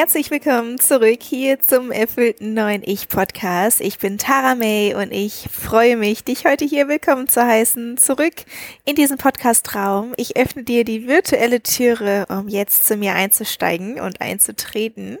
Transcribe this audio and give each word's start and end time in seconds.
Herzlich 0.00 0.30
willkommen 0.30 0.80
zurück 0.80 1.22
hier 1.22 1.60
zum 1.60 1.92
erfüllten 1.92 2.54
neuen 2.54 2.82
Ich 2.82 3.08
Podcast. 3.08 3.82
Ich 3.82 3.98
bin 3.98 4.16
Tara 4.16 4.54
May 4.54 4.94
und 4.94 5.12
ich 5.12 5.46
freue 5.52 5.98
mich, 5.98 6.24
dich 6.24 6.46
heute 6.46 6.64
hier 6.64 6.88
willkommen 6.88 7.28
zu 7.28 7.44
heißen, 7.44 7.98
zurück 7.98 8.32
in 8.86 8.94
diesen 8.94 9.18
Podcast-Raum. 9.18 10.14
Ich 10.16 10.38
öffne 10.38 10.62
dir 10.62 10.84
die 10.84 11.06
virtuelle 11.06 11.62
Türe, 11.62 12.24
um 12.30 12.48
jetzt 12.48 12.86
zu 12.86 12.96
mir 12.96 13.12
einzusteigen 13.12 14.00
und 14.00 14.22
einzutreten 14.22 15.18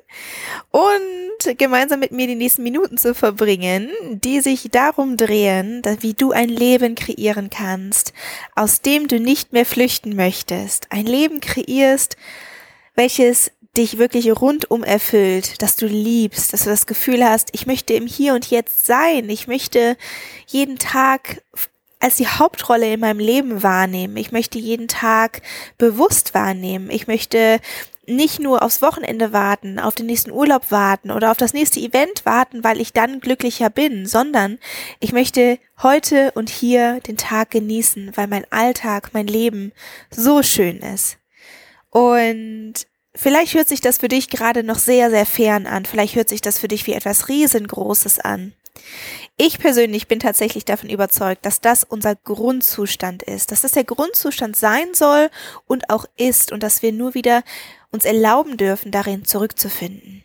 und 0.70 1.58
gemeinsam 1.58 2.00
mit 2.00 2.12
mir 2.12 2.26
die 2.26 2.34
nächsten 2.34 2.62
Minuten 2.62 2.96
zu 2.96 3.14
verbringen, 3.14 3.90
die 4.08 4.40
sich 4.40 4.70
darum 4.70 5.18
drehen, 5.18 5.82
wie 6.00 6.14
du 6.14 6.32
ein 6.32 6.48
Leben 6.48 6.94
kreieren 6.94 7.50
kannst, 7.50 8.14
aus 8.54 8.80
dem 8.80 9.08
du 9.08 9.20
nicht 9.20 9.52
mehr 9.52 9.66
flüchten 9.66 10.16
möchtest. 10.16 10.86
Ein 10.88 11.04
Leben 11.04 11.40
kreierst, 11.40 12.16
welches 12.94 13.52
dich 13.76 13.98
wirklich 13.98 14.30
rundum 14.30 14.82
erfüllt, 14.82 15.62
dass 15.62 15.76
du 15.76 15.86
liebst, 15.86 16.52
dass 16.52 16.64
du 16.64 16.70
das 16.70 16.86
Gefühl 16.86 17.24
hast, 17.24 17.50
ich 17.52 17.66
möchte 17.66 17.94
im 17.94 18.06
Hier 18.06 18.34
und 18.34 18.50
Jetzt 18.50 18.86
sein, 18.86 19.28
ich 19.30 19.46
möchte 19.46 19.96
jeden 20.46 20.78
Tag 20.78 21.42
als 22.00 22.16
die 22.16 22.26
Hauptrolle 22.26 22.94
in 22.94 23.00
meinem 23.00 23.20
Leben 23.20 23.62
wahrnehmen. 23.62 24.16
Ich 24.16 24.32
möchte 24.32 24.58
jeden 24.58 24.88
Tag 24.88 25.42
bewusst 25.76 26.32
wahrnehmen. 26.32 26.90
Ich 26.90 27.06
möchte 27.06 27.60
nicht 28.06 28.40
nur 28.40 28.62
aufs 28.62 28.82
Wochenende 28.82 29.32
warten, 29.32 29.78
auf 29.78 29.94
den 29.94 30.06
nächsten 30.06 30.32
Urlaub 30.32 30.70
warten 30.70 31.10
oder 31.10 31.30
auf 31.30 31.36
das 31.36 31.52
nächste 31.52 31.78
Event 31.78 32.24
warten, 32.24 32.64
weil 32.64 32.80
ich 32.80 32.92
dann 32.92 33.20
glücklicher 33.20 33.70
bin, 33.70 34.06
sondern 34.06 34.58
ich 34.98 35.12
möchte 35.12 35.58
heute 35.82 36.32
und 36.32 36.48
hier 36.48 37.00
den 37.00 37.18
Tag 37.18 37.50
genießen, 37.50 38.12
weil 38.16 38.26
mein 38.26 38.50
Alltag, 38.50 39.10
mein 39.12 39.26
Leben 39.26 39.72
so 40.10 40.42
schön 40.42 40.78
ist. 40.78 41.18
Und 41.90 42.86
Vielleicht 43.14 43.54
hört 43.54 43.68
sich 43.68 43.80
das 43.80 43.98
für 43.98 44.08
dich 44.08 44.28
gerade 44.28 44.62
noch 44.62 44.78
sehr, 44.78 45.10
sehr 45.10 45.26
fern 45.26 45.66
an. 45.66 45.84
Vielleicht 45.84 46.14
hört 46.14 46.28
sich 46.28 46.40
das 46.40 46.58
für 46.58 46.68
dich 46.68 46.86
wie 46.86 46.92
etwas 46.92 47.28
Riesengroßes 47.28 48.20
an. 48.20 48.54
Ich 49.36 49.58
persönlich 49.58 50.06
bin 50.06 50.20
tatsächlich 50.20 50.64
davon 50.64 50.90
überzeugt, 50.90 51.44
dass 51.44 51.60
das 51.60 51.84
unser 51.84 52.14
Grundzustand 52.14 53.22
ist, 53.22 53.50
dass 53.50 53.62
das 53.62 53.72
der 53.72 53.84
Grundzustand 53.84 54.56
sein 54.56 54.94
soll 54.94 55.30
und 55.66 55.90
auch 55.90 56.04
ist 56.16 56.52
und 56.52 56.62
dass 56.62 56.82
wir 56.82 56.92
nur 56.92 57.14
wieder 57.14 57.42
uns 57.90 58.04
erlauben 58.04 58.56
dürfen, 58.56 58.92
darin 58.92 59.24
zurückzufinden. 59.24 60.22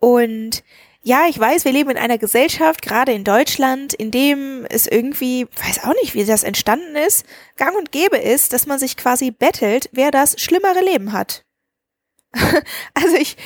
Und 0.00 0.64
ja, 1.02 1.26
ich 1.28 1.38
weiß, 1.38 1.66
wir 1.66 1.72
leben 1.72 1.90
in 1.90 1.98
einer 1.98 2.18
Gesellschaft, 2.18 2.80
gerade 2.80 3.12
in 3.12 3.24
Deutschland, 3.24 3.92
in 3.92 4.10
dem 4.10 4.66
es 4.70 4.86
irgendwie, 4.86 5.46
weiß 5.62 5.84
auch 5.84 5.94
nicht, 6.00 6.14
wie 6.14 6.24
das 6.24 6.42
entstanden 6.42 6.96
ist, 6.96 7.26
gang 7.56 7.76
und 7.76 7.92
gäbe 7.92 8.16
ist, 8.16 8.54
dass 8.54 8.66
man 8.66 8.78
sich 8.78 8.96
quasi 8.96 9.30
bettelt, 9.30 9.90
wer 9.92 10.10
das 10.10 10.40
schlimmere 10.40 10.80
Leben 10.80 11.12
hat. 11.12 11.43
also 12.94 13.16
ich 13.16 13.36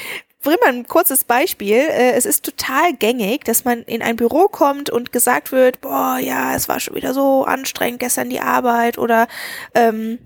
bringe 0.43 0.59
mal 0.63 0.73
ein 0.73 0.87
kurzes 0.87 1.25
Beispiel. 1.25 1.77
Äh, 1.77 2.13
es 2.13 2.27
ist 2.27 2.45
total 2.45 2.95
gängig, 2.95 3.45
dass 3.45 3.65
man 3.65 3.83
in 3.83 4.03
ein 4.03 4.17
Büro 4.17 4.49
kommt 4.49 4.91
und 4.91 5.13
gesagt 5.13 5.53
wird, 5.53 5.81
boah, 5.81 6.19
ja, 6.21 6.55
es 6.55 6.69
war 6.69 6.81
schon 6.81 6.97
wieder 6.97 7.15
so 7.15 7.45
anstrengend 7.45 8.01
gestern 8.01 8.31
die 8.31 8.41
Arbeit 8.41 8.99
oder 8.99 9.29
ähm, 9.75 10.19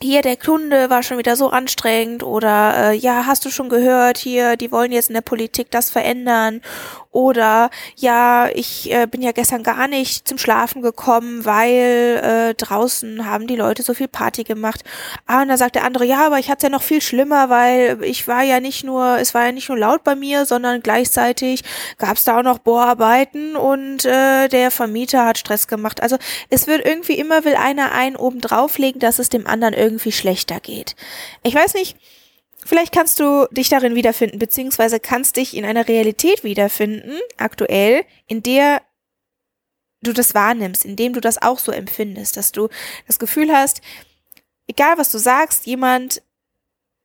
hier 0.00 0.22
der 0.22 0.36
Kunde 0.36 0.90
war 0.90 1.02
schon 1.02 1.18
wieder 1.18 1.36
so 1.36 1.50
anstrengend 1.50 2.24
oder 2.24 2.90
äh, 2.90 2.96
ja, 2.96 3.24
hast 3.26 3.44
du 3.44 3.50
schon 3.50 3.68
gehört, 3.68 4.18
hier, 4.18 4.56
die 4.56 4.72
wollen 4.72 4.90
jetzt 4.90 5.08
in 5.10 5.14
der 5.14 5.20
Politik 5.20 5.70
das 5.70 5.90
verändern 5.90 6.60
oder 7.12 7.68
ja, 7.96 8.48
ich 8.54 8.90
äh, 8.90 9.06
bin 9.06 9.20
ja 9.20 9.32
gestern 9.32 9.62
gar 9.62 9.86
nicht 9.86 10.26
zum 10.26 10.38
Schlafen 10.38 10.80
gekommen, 10.80 11.44
weil 11.44 12.20
äh, 12.22 12.54
draußen 12.54 13.26
haben 13.26 13.46
die 13.46 13.56
Leute 13.56 13.82
so 13.82 13.92
viel 13.92 14.08
Party 14.08 14.44
gemacht. 14.44 14.82
Ah, 15.26 15.42
und 15.42 15.48
dann 15.48 15.58
sagt 15.58 15.74
der 15.74 15.84
andere, 15.84 16.06
ja, 16.06 16.26
aber 16.26 16.38
ich 16.38 16.50
hatte 16.50 16.66
ja 16.66 16.70
noch 16.70 16.82
viel 16.82 17.02
schlimmer, 17.02 17.50
weil 17.50 18.02
ich 18.02 18.26
war 18.28 18.42
ja 18.42 18.60
nicht 18.60 18.82
nur, 18.82 19.18
es 19.18 19.34
war 19.34 19.44
ja 19.44 19.52
nicht 19.52 19.68
nur 19.68 19.78
laut 19.78 20.04
bei 20.04 20.16
mir, 20.16 20.46
sondern 20.46 20.82
gleichzeitig 20.82 21.62
gab 21.98 22.16
es 22.16 22.24
da 22.24 22.38
auch 22.38 22.42
noch 22.42 22.58
Bohrarbeiten 22.58 23.56
und 23.56 24.06
äh, 24.06 24.48
der 24.48 24.70
Vermieter 24.70 25.26
hat 25.26 25.36
Stress 25.36 25.68
gemacht. 25.68 26.02
Also 26.02 26.16
es 26.48 26.66
wird 26.66 26.84
irgendwie 26.84 27.18
immer 27.18 27.44
will 27.44 27.56
einer 27.56 27.92
einen 27.92 28.16
oben 28.16 28.40
drauflegen, 28.40 29.00
dass 29.00 29.18
es 29.18 29.28
dem 29.28 29.46
anderen 29.46 29.74
irgendwie 29.74 30.12
schlechter 30.12 30.60
geht. 30.60 30.96
Ich 31.42 31.54
weiß 31.54 31.74
nicht, 31.74 31.96
Vielleicht 32.64 32.92
kannst 32.92 33.20
du 33.20 33.46
dich 33.50 33.68
darin 33.68 33.94
wiederfinden, 33.94 34.38
beziehungsweise 34.38 35.00
kannst 35.00 35.36
dich 35.36 35.56
in 35.56 35.64
einer 35.64 35.88
Realität 35.88 36.44
wiederfinden, 36.44 37.18
aktuell, 37.36 38.04
in 38.26 38.42
der 38.42 38.82
du 40.02 40.12
das 40.12 40.34
wahrnimmst, 40.34 40.84
in 40.84 40.96
dem 40.96 41.12
du 41.12 41.20
das 41.20 41.40
auch 41.40 41.58
so 41.58 41.72
empfindest, 41.72 42.36
dass 42.36 42.52
du 42.52 42.68
das 43.06 43.18
Gefühl 43.18 43.52
hast, 43.52 43.80
egal 44.66 44.98
was 44.98 45.10
du 45.10 45.18
sagst, 45.18 45.66
jemand 45.66 46.22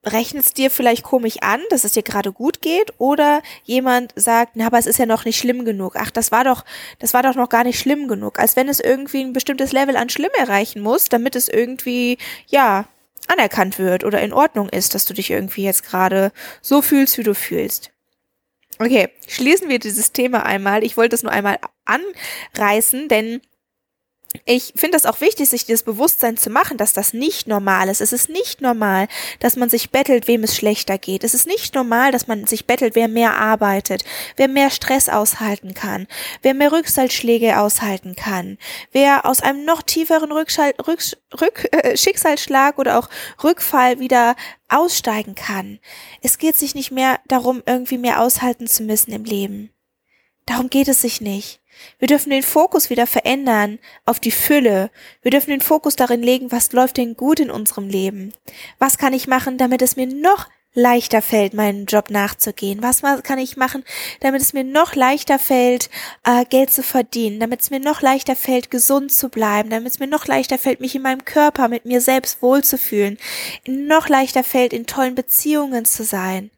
rechnet 0.04 0.44
es 0.44 0.54
dir 0.54 0.70
vielleicht 0.70 1.02
komisch 1.02 1.38
an, 1.40 1.60
dass 1.70 1.84
es 1.84 1.92
dir 1.92 2.02
gerade 2.02 2.32
gut 2.32 2.62
geht, 2.62 2.92
oder 2.98 3.42
jemand 3.64 4.12
sagt, 4.16 4.52
na, 4.54 4.66
aber 4.66 4.78
es 4.78 4.86
ist 4.86 4.98
ja 4.98 5.06
noch 5.06 5.24
nicht 5.24 5.38
schlimm 5.38 5.64
genug. 5.64 5.94
Ach, 5.96 6.10
das 6.10 6.30
war 6.30 6.44
doch, 6.44 6.64
das 6.98 7.14
war 7.14 7.22
doch 7.22 7.34
noch 7.34 7.48
gar 7.48 7.64
nicht 7.64 7.78
schlimm 7.78 8.08
genug. 8.08 8.38
Als 8.38 8.56
wenn 8.56 8.68
es 8.68 8.80
irgendwie 8.80 9.22
ein 9.22 9.32
bestimmtes 9.32 9.72
Level 9.72 9.96
an 9.96 10.08
schlimm 10.08 10.30
erreichen 10.38 10.82
muss, 10.82 11.08
damit 11.08 11.34
es 11.36 11.48
irgendwie, 11.48 12.16
ja, 12.46 12.86
anerkannt 13.26 13.78
wird 13.78 14.04
oder 14.04 14.20
in 14.20 14.32
Ordnung 14.32 14.68
ist, 14.68 14.94
dass 14.94 15.04
du 15.04 15.14
dich 15.14 15.30
irgendwie 15.30 15.64
jetzt 15.64 15.84
gerade 15.84 16.32
so 16.62 16.82
fühlst, 16.82 17.18
wie 17.18 17.22
du 17.22 17.34
fühlst. 17.34 17.90
Okay, 18.78 19.08
schließen 19.26 19.68
wir 19.68 19.80
dieses 19.80 20.12
Thema 20.12 20.46
einmal. 20.46 20.84
Ich 20.84 20.96
wollte 20.96 21.16
es 21.16 21.22
nur 21.22 21.32
einmal 21.32 21.58
anreißen, 21.84 23.08
denn 23.08 23.40
ich 24.44 24.74
finde 24.76 24.98
es 24.98 25.06
auch 25.06 25.22
wichtig, 25.22 25.48
sich 25.48 25.64
das 25.64 25.82
Bewusstsein 25.82 26.36
zu 26.36 26.50
machen, 26.50 26.76
dass 26.76 26.92
das 26.92 27.14
nicht 27.14 27.48
normal 27.48 27.88
ist. 27.88 28.02
Es 28.02 28.12
ist 28.12 28.28
nicht 28.28 28.60
normal, 28.60 29.08
dass 29.40 29.56
man 29.56 29.70
sich 29.70 29.90
bettelt, 29.90 30.28
wem 30.28 30.44
es 30.44 30.54
schlechter 30.54 30.98
geht. 30.98 31.24
Es 31.24 31.32
ist 31.32 31.46
nicht 31.46 31.74
normal, 31.74 32.12
dass 32.12 32.26
man 32.26 32.46
sich 32.46 32.66
bettelt, 32.66 32.94
wer 32.94 33.08
mehr 33.08 33.36
arbeitet, 33.36 34.04
wer 34.36 34.48
mehr 34.48 34.70
Stress 34.70 35.08
aushalten 35.08 35.72
kann, 35.72 36.06
wer 36.42 36.52
mehr 36.52 36.72
Rücksalzschläge 36.72 37.58
aushalten 37.58 38.16
kann, 38.16 38.58
wer 38.92 39.24
aus 39.24 39.40
einem 39.40 39.64
noch 39.64 39.80
tieferen 39.80 40.30
Rückschall, 40.30 40.74
Rück, 40.86 41.00
Rück, 41.40 41.68
äh, 41.72 41.96
Schicksalsschlag 41.96 42.78
oder 42.78 42.98
auch 42.98 43.08
Rückfall 43.42 43.98
wieder 43.98 44.36
aussteigen 44.68 45.36
kann. 45.36 45.78
Es 46.20 46.36
geht 46.36 46.56
sich 46.56 46.74
nicht 46.74 46.90
mehr 46.90 47.18
darum, 47.28 47.62
irgendwie 47.64 47.98
mehr 47.98 48.20
aushalten 48.20 48.66
zu 48.66 48.82
müssen 48.82 49.12
im 49.12 49.24
Leben. 49.24 49.70
Darum 50.44 50.68
geht 50.68 50.88
es 50.88 51.00
sich 51.00 51.22
nicht. 51.22 51.60
Wir 51.98 52.08
dürfen 52.08 52.30
den 52.30 52.42
Fokus 52.42 52.90
wieder 52.90 53.06
verändern 53.06 53.78
auf 54.04 54.20
die 54.20 54.30
Fülle. 54.30 54.90
Wir 55.22 55.30
dürfen 55.30 55.50
den 55.50 55.60
Fokus 55.60 55.96
darin 55.96 56.22
legen, 56.22 56.52
was 56.52 56.72
läuft 56.72 56.96
denn 56.96 57.16
gut 57.16 57.40
in 57.40 57.50
unserem 57.50 57.88
Leben? 57.88 58.32
Was 58.78 58.98
kann 58.98 59.12
ich 59.12 59.26
machen, 59.26 59.58
damit 59.58 59.82
es 59.82 59.96
mir 59.96 60.06
noch 60.06 60.46
leichter 60.74 61.22
fällt, 61.22 61.54
meinen 61.54 61.86
Job 61.86 62.10
nachzugehen? 62.10 62.82
Was 62.82 63.02
kann 63.22 63.38
ich 63.38 63.56
machen, 63.56 63.84
damit 64.20 64.42
es 64.42 64.52
mir 64.52 64.64
noch 64.64 64.94
leichter 64.94 65.38
fällt, 65.38 65.90
äh, 66.24 66.44
Geld 66.44 66.70
zu 66.70 66.82
verdienen? 66.82 67.40
Damit 67.40 67.60
es 67.60 67.70
mir 67.70 67.80
noch 67.80 68.00
leichter 68.00 68.36
fällt, 68.36 68.70
gesund 68.70 69.12
zu 69.12 69.28
bleiben? 69.28 69.70
Damit 69.70 69.92
es 69.92 69.98
mir 69.98 70.06
noch 70.06 70.26
leichter 70.26 70.58
fällt, 70.58 70.80
mich 70.80 70.94
in 70.94 71.02
meinem 71.02 71.24
Körper 71.24 71.68
mit 71.68 71.84
mir 71.84 72.00
selbst 72.00 72.42
wohlzufühlen? 72.42 73.18
Noch 73.66 74.08
leichter 74.08 74.44
fällt, 74.44 74.72
in 74.72 74.86
tollen 74.86 75.14
Beziehungen 75.14 75.84
zu 75.84 76.04
sein? 76.04 76.50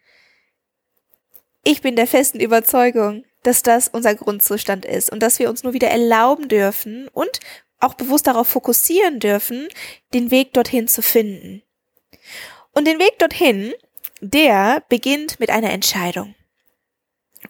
Ich 1.63 1.83
bin 1.83 1.95
der 1.97 2.07
festen 2.07 2.41
Überzeugung, 2.41 3.25
dass 3.43 3.62
das 3.62 3.89
unser 3.89 4.15
Grundzustand 4.15 4.84
ist 4.84 5.11
und 5.11 5.21
dass 5.21 5.39
wir 5.39 5.49
uns 5.49 5.62
nur 5.62 5.73
wieder 5.73 5.89
erlauben 5.89 6.49
dürfen 6.49 7.09
und 7.09 7.41
auch 7.81 7.95
bewusst 7.95 8.27
darauf 8.27 8.49
fokussieren 8.49 9.21
dürfen, 9.21 9.69
den 10.12 10.31
Weg 10.31 10.53
dorthin 10.53 10.87
zu 10.87 11.03
finden. 11.03 11.62
Und 12.73 12.87
den 12.87 12.99
Weg 12.99 13.19
dorthin, 13.19 13.73
der 14.21 14.83
beginnt 14.89 15.41
mit 15.41 15.51
einer 15.51 15.71
Entscheidung. 15.71 16.34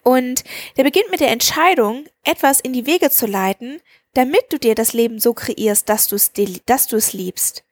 Und 0.03 0.43
der 0.77 0.83
beginnt 0.83 1.11
mit 1.11 1.19
der 1.19 1.31
Entscheidung, 1.31 2.05
etwas 2.23 2.61
in 2.61 2.71
die 2.71 2.85
Wege 2.85 3.09
zu 3.09 3.27
leiten, 3.27 3.81
damit 4.13 4.51
du 4.51 4.57
dir 4.57 4.73
das 4.73 4.93
Leben 4.93 5.19
so 5.19 5.33
kreierst, 5.33 5.89
dass 5.89 6.07
du 6.07 6.15
es, 6.15 6.31
dass 6.65 6.87
du 6.87 6.95
es 6.95 7.13
liebst. 7.13 7.63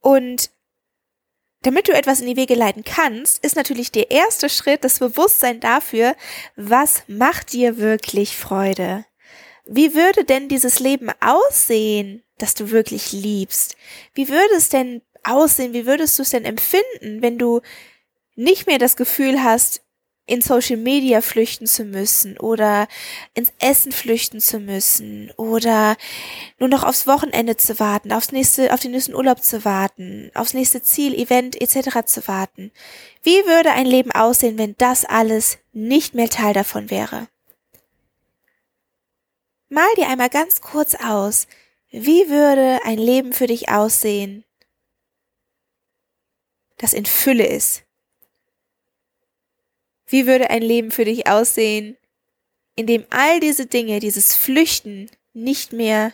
Und 0.00 0.50
damit 1.64 1.88
du 1.88 1.92
etwas 1.92 2.20
in 2.20 2.26
die 2.26 2.36
Wege 2.36 2.54
leiten 2.54 2.84
kannst, 2.84 3.42
ist 3.44 3.56
natürlich 3.56 3.90
der 3.90 4.10
erste 4.10 4.48
Schritt 4.48 4.84
das 4.84 4.98
Bewusstsein 4.98 5.60
dafür, 5.60 6.14
was 6.56 7.02
macht 7.08 7.52
dir 7.52 7.78
wirklich 7.78 8.36
Freude? 8.36 9.06
Wie 9.66 9.94
würde 9.94 10.24
denn 10.24 10.48
dieses 10.48 10.78
Leben 10.78 11.10
aussehen, 11.20 12.22
das 12.36 12.54
du 12.54 12.70
wirklich 12.70 13.12
liebst? 13.12 13.76
Wie 14.12 14.28
würde 14.28 14.54
es 14.56 14.68
denn 14.68 15.00
aussehen? 15.22 15.72
Wie 15.72 15.86
würdest 15.86 16.18
du 16.18 16.22
es 16.22 16.30
denn 16.30 16.44
empfinden, 16.44 17.22
wenn 17.22 17.38
du 17.38 17.62
nicht 18.34 18.66
mehr 18.66 18.78
das 18.78 18.96
Gefühl 18.96 19.42
hast, 19.42 19.83
in 20.26 20.40
Social 20.40 20.78
Media 20.78 21.20
flüchten 21.20 21.66
zu 21.66 21.84
müssen 21.84 22.38
oder 22.38 22.88
ins 23.34 23.52
Essen 23.58 23.92
flüchten 23.92 24.40
zu 24.40 24.58
müssen 24.58 25.30
oder 25.36 25.96
nur 26.58 26.68
noch 26.68 26.82
aufs 26.82 27.06
Wochenende 27.06 27.56
zu 27.56 27.78
warten, 27.78 28.12
aufs 28.12 28.32
nächste, 28.32 28.72
auf 28.72 28.80
den 28.80 28.92
nächsten 28.92 29.14
Urlaub 29.14 29.42
zu 29.42 29.64
warten, 29.64 30.30
aufs 30.34 30.54
nächste 30.54 30.82
Ziel, 30.82 31.14
Event 31.14 31.60
etc. 31.60 32.06
zu 32.06 32.26
warten. 32.26 32.72
Wie 33.22 33.44
würde 33.44 33.72
ein 33.72 33.86
Leben 33.86 34.12
aussehen, 34.12 34.56
wenn 34.56 34.74
das 34.78 35.04
alles 35.04 35.58
nicht 35.72 36.14
mehr 36.14 36.30
Teil 36.30 36.54
davon 36.54 36.90
wäre? 36.90 37.28
Mal 39.68 39.92
dir 39.96 40.08
einmal 40.08 40.30
ganz 40.30 40.60
kurz 40.60 40.94
aus, 40.94 41.46
wie 41.90 42.28
würde 42.28 42.80
ein 42.84 42.98
Leben 42.98 43.32
für 43.32 43.46
dich 43.46 43.68
aussehen, 43.68 44.44
das 46.78 46.92
in 46.92 47.06
Fülle 47.06 47.46
ist, 47.46 47.83
Wie 50.06 50.26
würde 50.26 50.50
ein 50.50 50.62
Leben 50.62 50.90
für 50.90 51.04
dich 51.04 51.28
aussehen, 51.28 51.96
in 52.76 52.86
dem 52.86 53.04
all 53.10 53.40
diese 53.40 53.66
Dinge, 53.66 54.00
dieses 54.00 54.34
Flüchten 54.34 55.10
nicht 55.32 55.72
mehr 55.72 56.12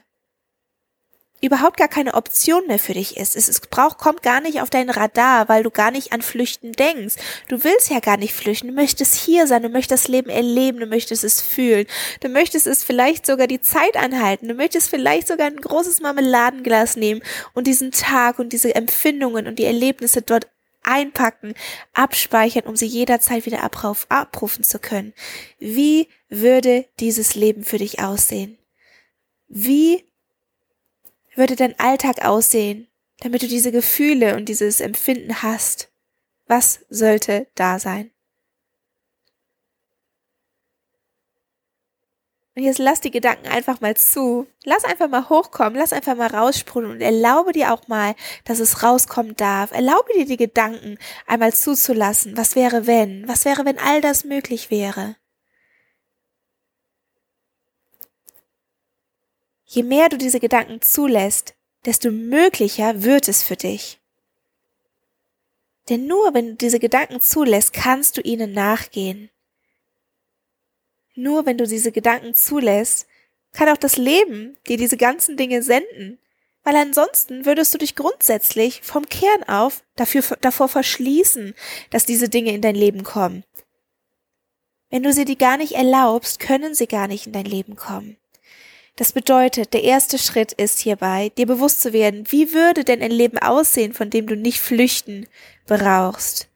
überhaupt 1.43 1.79
gar 1.79 1.89
keine 1.89 2.15
Option 2.15 2.67
mehr 2.67 2.79
für 2.79 2.93
dich 2.93 3.17
ist. 3.17 3.37
Es, 3.37 3.61
braucht, 3.61 3.99
kommt 3.99 4.23
gar 4.23 4.41
nicht 4.41 4.61
auf 4.61 4.71
dein 4.71 4.91
Radar, 4.91 5.49
weil 5.49 5.63
du 5.63 5.71
gar 5.71 5.91
nicht 5.91 6.13
an 6.13 6.23
Flüchten 6.23 6.73
denkst. 6.73 7.15
Du 7.49 7.65
willst 7.65 7.91
ja 7.91 8.01
gar 8.01 8.17
nicht 8.17 8.35
flüchten. 8.35 8.69
Du 8.69 8.75
möchtest 8.75 9.15
hier 9.15 9.47
sein. 9.47 9.63
Du 9.63 9.69
möchtest 9.69 10.05
das 10.05 10.09
Leben 10.09 10.29
erleben. 10.29 10.81
Du 10.81 10.87
möchtest 10.87 11.25
es 11.25 11.41
fühlen. 11.41 11.87
Du 12.21 12.29
möchtest 12.29 12.67
es 12.67 12.85
vielleicht 12.85 13.25
sogar 13.25 13.47
die 13.47 13.61
Zeit 13.61 13.97
anhalten. 13.97 14.49
Du 14.49 14.55
möchtest 14.55 14.91
vielleicht 14.91 15.29
sogar 15.29 15.47
ein 15.47 15.57
großes 15.57 16.01
Marmeladenglas 16.01 16.97
nehmen 16.97 17.23
und 17.55 17.67
diesen 17.67 17.91
Tag 17.91 18.39
und 18.39 18.53
diese 18.53 18.75
Empfindungen 18.75 19.47
und 19.47 19.59
die 19.59 19.65
Erlebnisse 19.65 20.23
dort 20.23 20.47
einpacken, 20.91 21.55
abspeichern, 21.93 22.65
um 22.65 22.77
sie 22.77 22.87
jederzeit 22.87 23.47
wieder 23.47 23.63
abruf, 23.63 24.07
abrufen 24.09 24.65
zu 24.65 24.79
können. 24.79 25.15
Wie 25.59 26.09
würde 26.29 26.87
dieses 26.99 27.35
Leben 27.35 27.65
für 27.65 27.79
dich 27.79 28.01
aussehen? 28.01 28.59
Wie 29.49 30.05
würde 31.35 31.57
dein 31.57 31.79
Alltag 31.79 32.25
aussehen, 32.25 32.89
damit 33.21 33.43
du 33.43 33.49
diese 33.49 33.73
Gefühle 33.73 34.37
und 34.37 34.49
dieses 34.49 34.81
Empfinden 34.81 35.43
hast? 35.43 35.91
Was 36.47 36.81
sollte 36.91 37.47
da 37.55 37.79
sein? 37.79 38.11
Und 42.57 42.65
jetzt 42.65 42.79
lass 42.79 43.01
die 43.01 43.13
Gedanken 43.13 43.47
einfach 43.47 43.81
mal 43.81 43.97
zu. 43.97 44.47
Lass 44.65 44.85
einfach 44.85 45.09
mal 45.09 45.29
hochkommen, 45.29 45.79
lass 45.79 45.93
einfach 45.93 46.17
mal 46.17 46.27
raussprudeln 46.27 46.93
und 46.93 47.01
erlaube 47.01 47.53
dir 47.53 47.73
auch 47.73 47.87
mal, 47.87 48.17
dass 48.45 48.59
es 48.59 48.83
rauskommen 48.83 49.37
darf. 49.37 49.71
Erlaube 49.71 50.13
dir 50.15 50.27
die 50.27 50.37
Gedanken 50.37 50.99
einmal 51.27 51.55
zuzulassen. 51.55 52.37
Was 52.37 52.57
wäre 52.57 52.87
wenn? 52.87 53.29
Was 53.29 53.45
wäre, 53.45 53.65
wenn 53.65 53.79
all 53.79 54.01
das 54.01 54.25
möglich 54.25 54.71
wäre? 54.71 55.17
Je 59.65 59.85
mehr 59.85 60.09
du 60.09 60.19
diese 60.19 60.41
Gedanken 60.41 60.83
zulässt, 60.83 61.55
desto 61.85 62.11
möglicher 62.11 63.05
wird 63.05 63.29
es 63.29 63.45
für 63.45 63.55
dich. 63.55 64.01
Denn 65.89 66.09
nur 66.09 66.35
wenn 66.35 66.49
du 66.49 66.55
diese 66.57 66.81
Gedanken 66.81 67.21
zulässt, 67.21 67.73
kannst 67.73 68.17
du 68.17 68.21
ihnen 68.21 68.53
nachgehen. 68.53 69.31
Nur 71.15 71.47
wenn 71.47 71.59
du 71.59 71.67
diese 71.67 71.93
Gedanken 71.93 72.35
zulässt, 72.35 73.07
kann 73.53 73.69
auch 73.69 73.77
das 73.77 73.97
Leben 73.97 74.57
dir 74.69 74.77
diese 74.77 74.97
ganzen 74.97 75.37
Dinge 75.37 75.63
senden, 75.63 76.19
weil 76.63 76.77
ansonsten 76.77 77.47
würdest 77.47 77.73
du 77.75 77.79
dich 77.79 77.97
grundsätzlich 77.97 78.83
vom 78.83 79.09
Kern 79.09 79.45
auf 79.45 79.83
dafür, 79.97 80.23
davor 80.41 80.69
verschließen, 80.69 81.55
dass 81.91 82.07
diese 82.07 82.29
Dinge 82.29 82.53
in 82.53 82.61
dein 82.61 82.75
Leben 82.75 83.03
kommen. 83.03 83.45
Wenn 84.91 85.03
du 85.03 85.13
sie 85.13 85.25
dir 85.25 85.37
gar 85.37 85.57
nicht 85.57 85.73
erlaubst, 85.73 86.41
können 86.41 86.75
sie 86.75 86.87
gar 86.87 87.09
nicht 87.09 87.27
in 87.27 87.33
dein 87.33 87.45
Leben 87.45 87.77
kommen. 87.77 88.17
Das 88.97 89.13
bedeutet, 89.13 89.73
der 89.73 89.85
erste 89.85 90.19
Schritt 90.19 90.53
ist 90.53 90.81
hierbei, 90.81 91.31
dir 91.39 91.47
bewusst 91.47 91.81
zu 91.81 91.95
werden, 91.95 92.31
wie 92.31 92.53
würde 92.53 92.85
denn 92.85 93.01
ein 93.01 93.13
Leben 93.13 93.39
aussehen, 93.39 93.95
von 93.95 94.11
dem 94.11 94.27
du 94.27 94.37
nicht 94.37 94.61
flüchten 94.61 95.27
brauchst. 95.67 96.50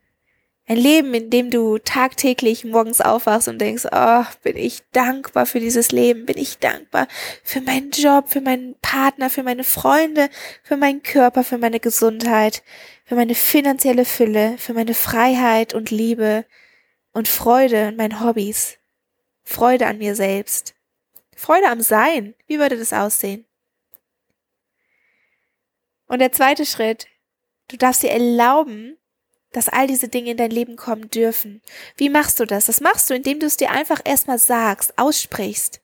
Ein 0.67 0.79
Leben, 0.79 1.13
in 1.13 1.29
dem 1.29 1.51
du 1.51 1.77
tagtäglich 1.77 2.65
morgens 2.65 3.03
aufwachst 3.03 3.49
und 3.49 3.59
denkst, 3.59 3.85
oh, 3.93 4.25
bin 4.43 4.57
ich 4.57 4.83
dankbar 4.93 5.45
für 5.45 5.61
dieses 5.61 5.93
Leben, 5.93 6.25
bin 6.25 6.39
ich 6.39 6.59
dankbar 6.59 7.07
für 7.43 7.61
meinen 7.61 7.91
Job, 7.91 8.31
für 8.31 8.41
meinen 8.41 8.75
Partner, 8.81 9.29
für 9.29 9.43
meine 9.43 9.65
Freunde, 9.65 10.31
für 10.63 10.79
meinen 10.79 11.03
Körper, 11.03 11.45
für 11.45 11.59
meine 11.59 11.81
Gesundheit, 11.81 12.63
für 13.05 13.15
meine 13.15 13.35
finanzielle 13.35 14.07
Fülle, 14.07 14.57
für 14.57 14.73
meine 14.73 14.95
Freiheit 14.95 15.75
und 15.75 15.91
Liebe 15.91 16.47
und 17.13 17.29
Freude 17.29 17.89
und 17.89 17.99
meinen 17.99 18.25
Hobbys. 18.25 18.79
Freude 19.43 19.87
an 19.87 19.99
mir 19.99 20.17
selbst. 20.17 20.75
Freude 21.37 21.69
am 21.69 21.83
Sein. 21.83 22.35
Wie 22.47 22.59
würde 22.59 22.79
das 22.79 22.95
aussehen? 22.95 23.45
Und 26.07 26.21
der 26.21 26.33
zweite 26.33 26.65
Schritt, 26.65 27.07
du 27.69 27.77
darfst 27.77 28.03
dir 28.03 28.11
erlauben, 28.11 28.97
dass 29.55 29.69
all 29.69 29.87
diese 29.87 30.09
Dinge 30.09 30.33
in 30.33 30.37
dein 30.37 30.51
Leben 30.51 30.77
kommen 30.77 31.09
dürfen. 31.09 31.63
Wie 31.97 32.11
machst 32.11 32.39
du 32.41 32.45
das? 32.45 32.67
Das 32.67 32.81
machst 32.81 33.09
du, 33.09 33.15
indem 33.15 33.41
du 33.41 33.47
es 33.47 33.57
dir 33.57 33.71
einfach 33.71 34.01
erstmal 34.05 34.39
sagst, 34.39 34.99
aussprichst. 34.99 35.81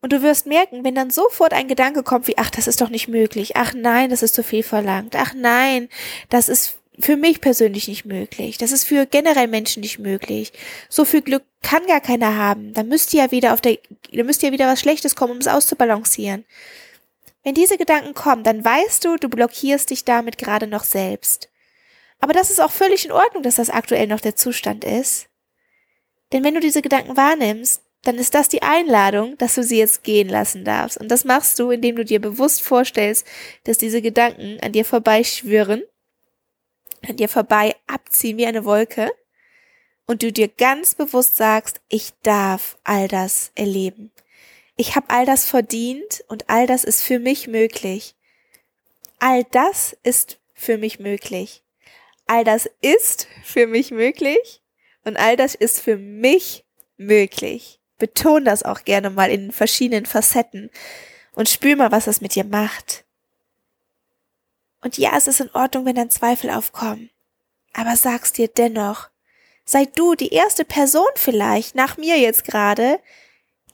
Und 0.00 0.12
du 0.12 0.22
wirst 0.22 0.46
merken, 0.46 0.84
wenn 0.84 0.94
dann 0.94 1.10
sofort 1.10 1.52
ein 1.52 1.68
Gedanke 1.68 2.02
kommt 2.02 2.28
wie, 2.28 2.38
ach, 2.38 2.50
das 2.50 2.68
ist 2.68 2.80
doch 2.80 2.90
nicht 2.90 3.08
möglich, 3.08 3.56
ach 3.56 3.74
nein, 3.74 4.08
das 4.08 4.22
ist 4.22 4.34
zu 4.34 4.44
viel 4.44 4.62
verlangt, 4.62 5.16
ach 5.16 5.34
nein, 5.34 5.88
das 6.28 6.48
ist 6.48 6.78
für 6.98 7.16
mich 7.16 7.40
persönlich 7.40 7.88
nicht 7.88 8.04
möglich. 8.04 8.56
Das 8.56 8.72
ist 8.72 8.84
für 8.84 9.04
generell 9.04 9.48
Menschen 9.48 9.80
nicht 9.80 9.98
möglich. 9.98 10.52
So 10.88 11.04
viel 11.04 11.22
Glück 11.22 11.42
kann 11.62 11.86
gar 11.86 12.00
keiner 12.00 12.36
haben. 12.36 12.72
Da 12.72 12.84
müsste 12.84 13.16
ja 13.16 13.30
wieder 13.30 13.52
auf 13.52 13.60
der, 13.60 13.78
da 14.12 14.22
müsste 14.22 14.46
ja 14.46 14.52
wieder 14.52 14.66
was 14.66 14.80
Schlechtes 14.80 15.14
kommen, 15.14 15.32
um 15.32 15.38
es 15.38 15.48
auszubalancieren. 15.48 16.44
Wenn 17.42 17.54
diese 17.54 17.76
Gedanken 17.76 18.14
kommen, 18.14 18.44
dann 18.44 18.64
weißt 18.64 19.04
du, 19.04 19.16
du 19.16 19.28
blockierst 19.28 19.90
dich 19.90 20.04
damit 20.04 20.38
gerade 20.38 20.66
noch 20.66 20.84
selbst. 20.84 21.48
Aber 22.20 22.32
das 22.32 22.50
ist 22.50 22.60
auch 22.60 22.70
völlig 22.70 23.04
in 23.04 23.12
Ordnung, 23.12 23.42
dass 23.42 23.56
das 23.56 23.70
aktuell 23.70 24.06
noch 24.06 24.20
der 24.20 24.36
Zustand 24.36 24.84
ist. 24.84 25.28
Denn 26.32 26.42
wenn 26.44 26.54
du 26.54 26.60
diese 26.60 26.82
Gedanken 26.82 27.16
wahrnimmst, 27.16 27.82
dann 28.02 28.16
ist 28.16 28.34
das 28.34 28.48
die 28.48 28.62
Einladung, 28.62 29.36
dass 29.38 29.54
du 29.54 29.62
sie 29.62 29.78
jetzt 29.78 30.04
gehen 30.04 30.28
lassen 30.28 30.64
darfst. 30.64 30.98
Und 30.98 31.08
das 31.08 31.24
machst 31.24 31.58
du, 31.58 31.70
indem 31.70 31.96
du 31.96 32.04
dir 32.04 32.20
bewusst 32.20 32.62
vorstellst, 32.62 33.26
dass 33.64 33.78
diese 33.78 34.00
Gedanken 34.00 34.58
an 34.60 34.72
dir 34.72 34.84
vorbeischwirren 34.84 35.82
an 37.08 37.16
dir 37.16 37.28
vorbei 37.28 37.76
abziehen 37.86 38.36
wie 38.36 38.46
eine 38.46 38.64
Wolke 38.64 39.10
und 40.06 40.22
du 40.22 40.32
dir 40.32 40.48
ganz 40.48 40.94
bewusst 40.94 41.36
sagst, 41.36 41.80
ich 41.88 42.12
darf 42.22 42.78
all 42.84 43.08
das 43.08 43.50
erleben. 43.54 44.12
Ich 44.76 44.94
habe 44.94 45.10
all 45.10 45.26
das 45.26 45.46
verdient 45.46 46.24
und 46.28 46.48
all 46.48 46.66
das 46.66 46.84
ist 46.84 47.02
für 47.02 47.18
mich 47.18 47.48
möglich. 47.48 48.14
All 49.18 49.44
das 49.44 49.96
ist 50.02 50.38
für 50.54 50.78
mich 50.78 50.98
möglich. 50.98 51.62
All 52.26 52.44
das 52.44 52.68
ist 52.80 53.28
für 53.44 53.66
mich 53.66 53.90
möglich 53.90 54.62
und 55.04 55.16
all 55.16 55.36
das 55.36 55.54
ist 55.54 55.80
für 55.80 55.96
mich 55.96 56.64
möglich. 56.96 57.80
Beton 57.98 58.44
das 58.44 58.62
auch 58.62 58.84
gerne 58.84 59.10
mal 59.10 59.30
in 59.30 59.52
verschiedenen 59.52 60.06
Facetten 60.06 60.70
und 61.34 61.48
spür 61.48 61.76
mal, 61.76 61.92
was 61.92 62.06
das 62.06 62.20
mit 62.20 62.34
dir 62.34 62.44
macht. 62.44 63.04
Und 64.82 64.98
ja, 64.98 65.16
es 65.16 65.26
ist 65.26 65.40
in 65.40 65.50
Ordnung, 65.52 65.84
wenn 65.86 65.94
dann 65.94 66.10
Zweifel 66.10 66.50
aufkommen. 66.50 67.10
Aber 67.72 67.96
sag's 67.96 68.32
dir 68.32 68.48
dennoch. 68.48 69.08
Sei 69.64 69.84
du 69.84 70.14
die 70.14 70.28
erste 70.28 70.64
Person 70.64 71.08
vielleicht, 71.16 71.74
nach 71.74 71.96
mir 71.96 72.18
jetzt 72.18 72.44
gerade, 72.44 73.00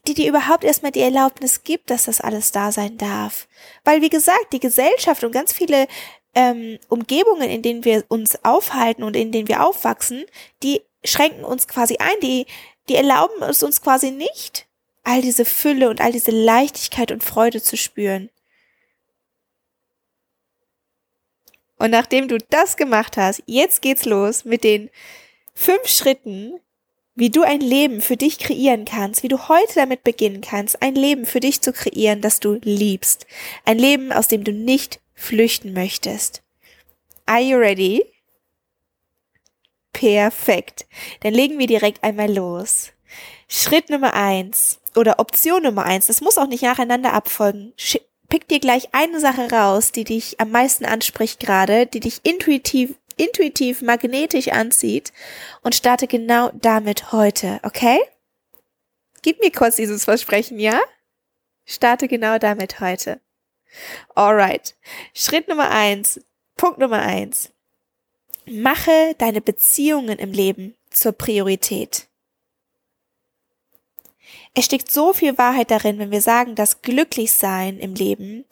die 0.07 0.13
dir 0.13 0.27
überhaupt 0.27 0.63
erstmal 0.63 0.91
die 0.91 1.01
Erlaubnis 1.01 1.63
gibt, 1.63 1.89
dass 1.89 2.05
das 2.05 2.19
alles 2.19 2.51
da 2.51 2.71
sein 2.71 2.97
darf. 2.97 3.47
Weil, 3.83 4.01
wie 4.01 4.09
gesagt, 4.09 4.53
die 4.53 4.59
Gesellschaft 4.59 5.23
und 5.23 5.31
ganz 5.31 5.53
viele 5.53 5.87
ähm, 6.35 6.79
Umgebungen, 6.89 7.49
in 7.49 7.61
denen 7.61 7.85
wir 7.85 8.03
uns 8.07 8.43
aufhalten 8.43 9.03
und 9.03 9.15
in 9.15 9.31
denen 9.31 9.47
wir 9.47 9.65
aufwachsen, 9.65 10.25
die 10.63 10.81
schränken 11.03 11.43
uns 11.43 11.67
quasi 11.67 11.97
ein, 11.97 12.19
die, 12.21 12.45
die 12.89 12.95
erlauben 12.95 13.41
es 13.43 13.63
uns 13.63 13.81
quasi 13.81 14.11
nicht, 14.11 14.67
all 15.03 15.21
diese 15.21 15.45
Fülle 15.45 15.89
und 15.89 16.01
all 16.01 16.11
diese 16.11 16.31
Leichtigkeit 16.31 17.11
und 17.11 17.23
Freude 17.23 17.61
zu 17.61 17.77
spüren. 17.77 18.29
Und 21.77 21.91
nachdem 21.91 22.27
du 22.27 22.37
das 22.37 22.77
gemacht 22.77 23.17
hast, 23.17 23.43
jetzt 23.45 23.81
geht's 23.81 24.05
los 24.05 24.45
mit 24.45 24.63
den 24.63 24.89
fünf 25.53 25.87
Schritten, 25.87 26.59
wie 27.15 27.29
du 27.29 27.43
ein 27.43 27.59
Leben 27.59 28.01
für 28.01 28.17
dich 28.17 28.39
kreieren 28.39 28.85
kannst, 28.85 29.21
wie 29.21 29.27
du 29.27 29.47
heute 29.47 29.75
damit 29.75 30.03
beginnen 30.03 30.41
kannst, 30.41 30.81
ein 30.81 30.95
Leben 30.95 31.25
für 31.25 31.39
dich 31.39 31.61
zu 31.61 31.73
kreieren, 31.73 32.21
das 32.21 32.39
du 32.39 32.59
liebst. 32.63 33.27
Ein 33.65 33.77
Leben, 33.77 34.11
aus 34.11 34.27
dem 34.27 34.43
du 34.43 34.51
nicht 34.51 34.99
flüchten 35.13 35.73
möchtest. 35.73 36.43
Are 37.25 37.41
you 37.41 37.57
ready? 37.57 38.05
Perfekt. 39.91 40.85
Dann 41.21 41.33
legen 41.33 41.59
wir 41.59 41.67
direkt 41.67 42.03
einmal 42.03 42.33
los. 42.33 42.91
Schritt 43.47 43.89
Nummer 43.89 44.13
eins 44.13 44.79
oder 44.95 45.19
Option 45.19 45.63
Nummer 45.63 45.85
eins, 45.85 46.07
das 46.07 46.21
muss 46.21 46.37
auch 46.37 46.47
nicht 46.47 46.63
nacheinander 46.63 47.13
abfolgen 47.13 47.73
pick 48.33 48.47
dir 48.47 48.59
gleich 48.59 48.89
eine 48.93 49.19
Sache 49.19 49.51
raus, 49.51 49.91
die 49.91 50.05
dich 50.05 50.39
am 50.39 50.49
meisten 50.49 50.85
anspricht 50.85 51.39
gerade, 51.39 51.85
die 51.85 51.99
dich 51.99 52.21
intuitiv, 52.23 52.95
intuitiv 53.15 53.83
magnetisch 53.83 54.47
anzieht 54.47 55.13
und 55.61 55.75
starte 55.75 56.07
genau 56.07 56.49
damit 56.55 57.11
heute, 57.11 57.59
okay? 57.61 57.99
Gib 59.21 59.39
mir 59.39 59.51
kurz 59.51 59.75
dieses 59.75 60.05
Versprechen, 60.05 60.57
ja? 60.57 60.81
Starte 61.65 62.07
genau 62.07 62.39
damit 62.39 62.79
heute. 62.79 63.21
Alright. 64.15 64.75
Schritt 65.13 65.47
Nummer 65.47 65.69
eins. 65.71 66.19
Punkt 66.55 66.79
Nummer 66.79 67.01
eins. 67.01 67.51
Mache 68.45 69.15
deine 69.17 69.41
Beziehungen 69.41 70.19
im 70.19 70.31
Leben 70.31 70.75
zur 70.89 71.13
Priorität. 71.13 72.07
Es 74.53 74.65
steckt 74.65 74.91
so 74.91 75.13
viel 75.13 75.37
Wahrheit 75.37 75.71
darin, 75.71 75.97
wenn 75.97 76.11
wir 76.11 76.21
sagen, 76.21 76.55
dass 76.55 76.81
Glücklichsein 76.81 77.79
im 77.79 77.95
Leben 77.95 78.45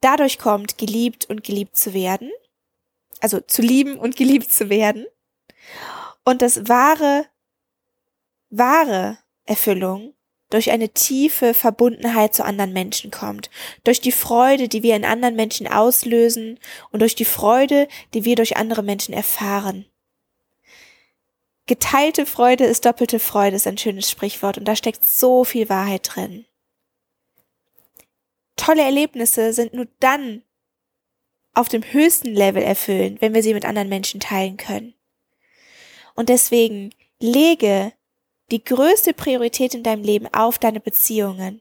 dadurch 0.00 0.38
kommt, 0.38 0.76
geliebt 0.78 1.26
und 1.30 1.44
geliebt 1.44 1.76
zu 1.76 1.94
werden. 1.94 2.30
Also 3.20 3.40
zu 3.40 3.62
lieben 3.62 3.96
und 3.98 4.16
geliebt 4.16 4.50
zu 4.50 4.68
werden. 4.68 5.06
Und 6.24 6.42
das 6.42 6.68
wahre, 6.68 7.26
wahre 8.50 9.18
Erfüllung 9.44 10.14
durch 10.54 10.70
eine 10.70 10.88
tiefe 10.90 11.52
Verbundenheit 11.52 12.32
zu 12.32 12.44
anderen 12.44 12.72
Menschen 12.72 13.10
kommt, 13.10 13.50
durch 13.82 14.00
die 14.00 14.12
Freude, 14.12 14.68
die 14.68 14.84
wir 14.84 14.94
in 14.94 15.04
anderen 15.04 15.34
Menschen 15.34 15.66
auslösen 15.66 16.60
und 16.92 17.00
durch 17.00 17.16
die 17.16 17.24
Freude, 17.24 17.88
die 18.14 18.24
wir 18.24 18.36
durch 18.36 18.56
andere 18.56 18.84
Menschen 18.84 19.12
erfahren. 19.12 19.84
Geteilte 21.66 22.24
Freude 22.24 22.64
ist 22.66 22.84
doppelte 22.84 23.18
Freude, 23.18 23.56
ist 23.56 23.66
ein 23.66 23.78
schönes 23.78 24.08
Sprichwort 24.08 24.56
und 24.56 24.66
da 24.66 24.76
steckt 24.76 25.04
so 25.04 25.42
viel 25.42 25.68
Wahrheit 25.68 26.08
drin. 26.14 26.44
Tolle 28.54 28.82
Erlebnisse 28.82 29.52
sind 29.52 29.74
nur 29.74 29.88
dann 29.98 30.42
auf 31.52 31.68
dem 31.68 31.82
höchsten 31.82 32.32
Level 32.32 32.62
erfüllen, 32.62 33.16
wenn 33.20 33.34
wir 33.34 33.42
sie 33.42 33.54
mit 33.54 33.64
anderen 33.64 33.88
Menschen 33.88 34.20
teilen 34.20 34.56
können. 34.56 34.94
Und 36.14 36.28
deswegen 36.28 36.90
lege 37.18 37.92
die 38.54 38.62
größte 38.62 39.14
Priorität 39.14 39.74
in 39.74 39.82
deinem 39.82 40.04
Leben 40.04 40.32
auf 40.32 40.60
deine 40.60 40.78
Beziehungen. 40.78 41.60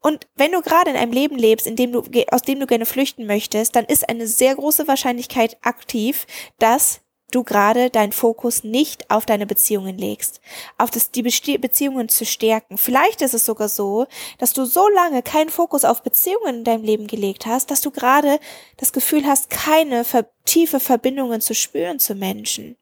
Und 0.00 0.28
wenn 0.36 0.52
du 0.52 0.62
gerade 0.62 0.90
in 0.90 0.96
einem 0.96 1.10
Leben 1.10 1.36
lebst, 1.36 1.66
in 1.66 1.74
dem 1.74 1.90
du, 1.90 2.04
aus 2.30 2.42
dem 2.42 2.60
du 2.60 2.66
gerne 2.68 2.86
flüchten 2.86 3.26
möchtest, 3.26 3.74
dann 3.74 3.84
ist 3.84 4.08
eine 4.08 4.28
sehr 4.28 4.54
große 4.54 4.86
Wahrscheinlichkeit 4.86 5.56
aktiv, 5.62 6.28
dass 6.60 7.00
du 7.32 7.42
gerade 7.42 7.90
deinen 7.90 8.12
Fokus 8.12 8.62
nicht 8.62 9.10
auf 9.10 9.26
deine 9.26 9.44
Beziehungen 9.44 9.98
legst, 9.98 10.40
auf 10.78 10.92
das, 10.92 11.10
die 11.10 11.24
Beziehungen 11.24 12.08
zu 12.08 12.24
stärken. 12.24 12.78
Vielleicht 12.78 13.20
ist 13.20 13.34
es 13.34 13.44
sogar 13.44 13.68
so, 13.68 14.06
dass 14.38 14.52
du 14.52 14.66
so 14.66 14.88
lange 14.88 15.24
keinen 15.24 15.50
Fokus 15.50 15.84
auf 15.84 16.04
Beziehungen 16.04 16.58
in 16.58 16.64
deinem 16.64 16.84
Leben 16.84 17.08
gelegt 17.08 17.44
hast, 17.44 17.72
dass 17.72 17.80
du 17.80 17.90
gerade 17.90 18.38
das 18.76 18.92
Gefühl 18.92 19.26
hast, 19.26 19.50
keine 19.50 20.04
tiefe 20.44 20.78
Verbindungen 20.78 21.40
zu 21.40 21.56
spüren 21.56 21.98
zu 21.98 22.14
Menschen. 22.14 22.76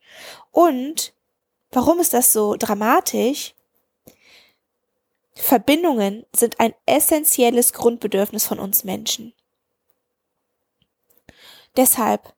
Und 0.50 1.13
warum 1.74 2.00
ist 2.00 2.12
das 2.12 2.32
so 2.32 2.56
dramatisch? 2.56 3.54
Verbindungen 5.34 6.24
sind 6.34 6.60
ein 6.60 6.74
essentielles 6.86 7.72
Grundbedürfnis 7.72 8.46
von 8.46 8.58
uns 8.58 8.84
Menschen. 8.84 9.34
Deshalb 11.76 12.34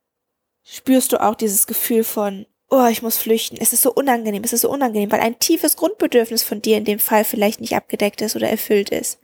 spürst 0.64 1.12
du 1.12 1.22
auch 1.22 1.34
dieses 1.34 1.66
Gefühl 1.66 2.04
von, 2.04 2.46
oh, 2.70 2.86
ich 2.86 3.02
muss 3.02 3.18
flüchten. 3.18 3.58
Es 3.60 3.72
ist 3.72 3.82
so 3.82 3.92
unangenehm, 3.92 4.42
es 4.44 4.54
ist 4.54 4.62
so 4.62 4.70
unangenehm, 4.70 5.12
weil 5.12 5.20
ein 5.20 5.38
tiefes 5.38 5.76
Grundbedürfnis 5.76 6.42
von 6.42 6.62
dir 6.62 6.78
in 6.78 6.84
dem 6.84 6.98
Fall 6.98 7.24
vielleicht 7.24 7.60
nicht 7.60 7.76
abgedeckt 7.76 8.22
ist 8.22 8.34
oder 8.34 8.48
erfüllt 8.48 8.90
ist. 8.90 9.18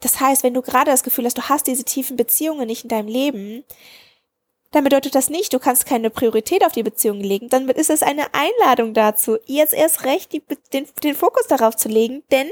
Das 0.00 0.20
heißt, 0.20 0.42
wenn 0.42 0.54
du 0.54 0.62
gerade 0.62 0.90
das 0.90 1.02
Gefühl 1.02 1.24
hast, 1.24 1.38
du 1.38 1.48
hast 1.48 1.66
diese 1.66 1.84
tiefen 1.84 2.16
Beziehungen 2.16 2.66
nicht 2.66 2.84
in 2.84 2.88
deinem 2.88 3.08
Leben, 3.08 3.64
dann 4.70 4.84
bedeutet 4.84 5.14
das 5.14 5.30
nicht, 5.30 5.52
du 5.52 5.58
kannst 5.58 5.86
keine 5.86 6.10
Priorität 6.10 6.64
auf 6.64 6.72
die 6.72 6.82
Beziehungen 6.82 7.22
legen. 7.22 7.48
Dann 7.48 7.68
ist 7.70 7.90
es 7.90 8.02
eine 8.02 8.26
Einladung 8.34 8.92
dazu, 8.92 9.38
jetzt 9.46 9.72
erst 9.72 10.04
recht 10.04 10.32
die, 10.32 10.42
den, 10.72 10.86
den 11.02 11.14
Fokus 11.14 11.46
darauf 11.46 11.76
zu 11.76 11.88
legen, 11.88 12.22
denn 12.30 12.50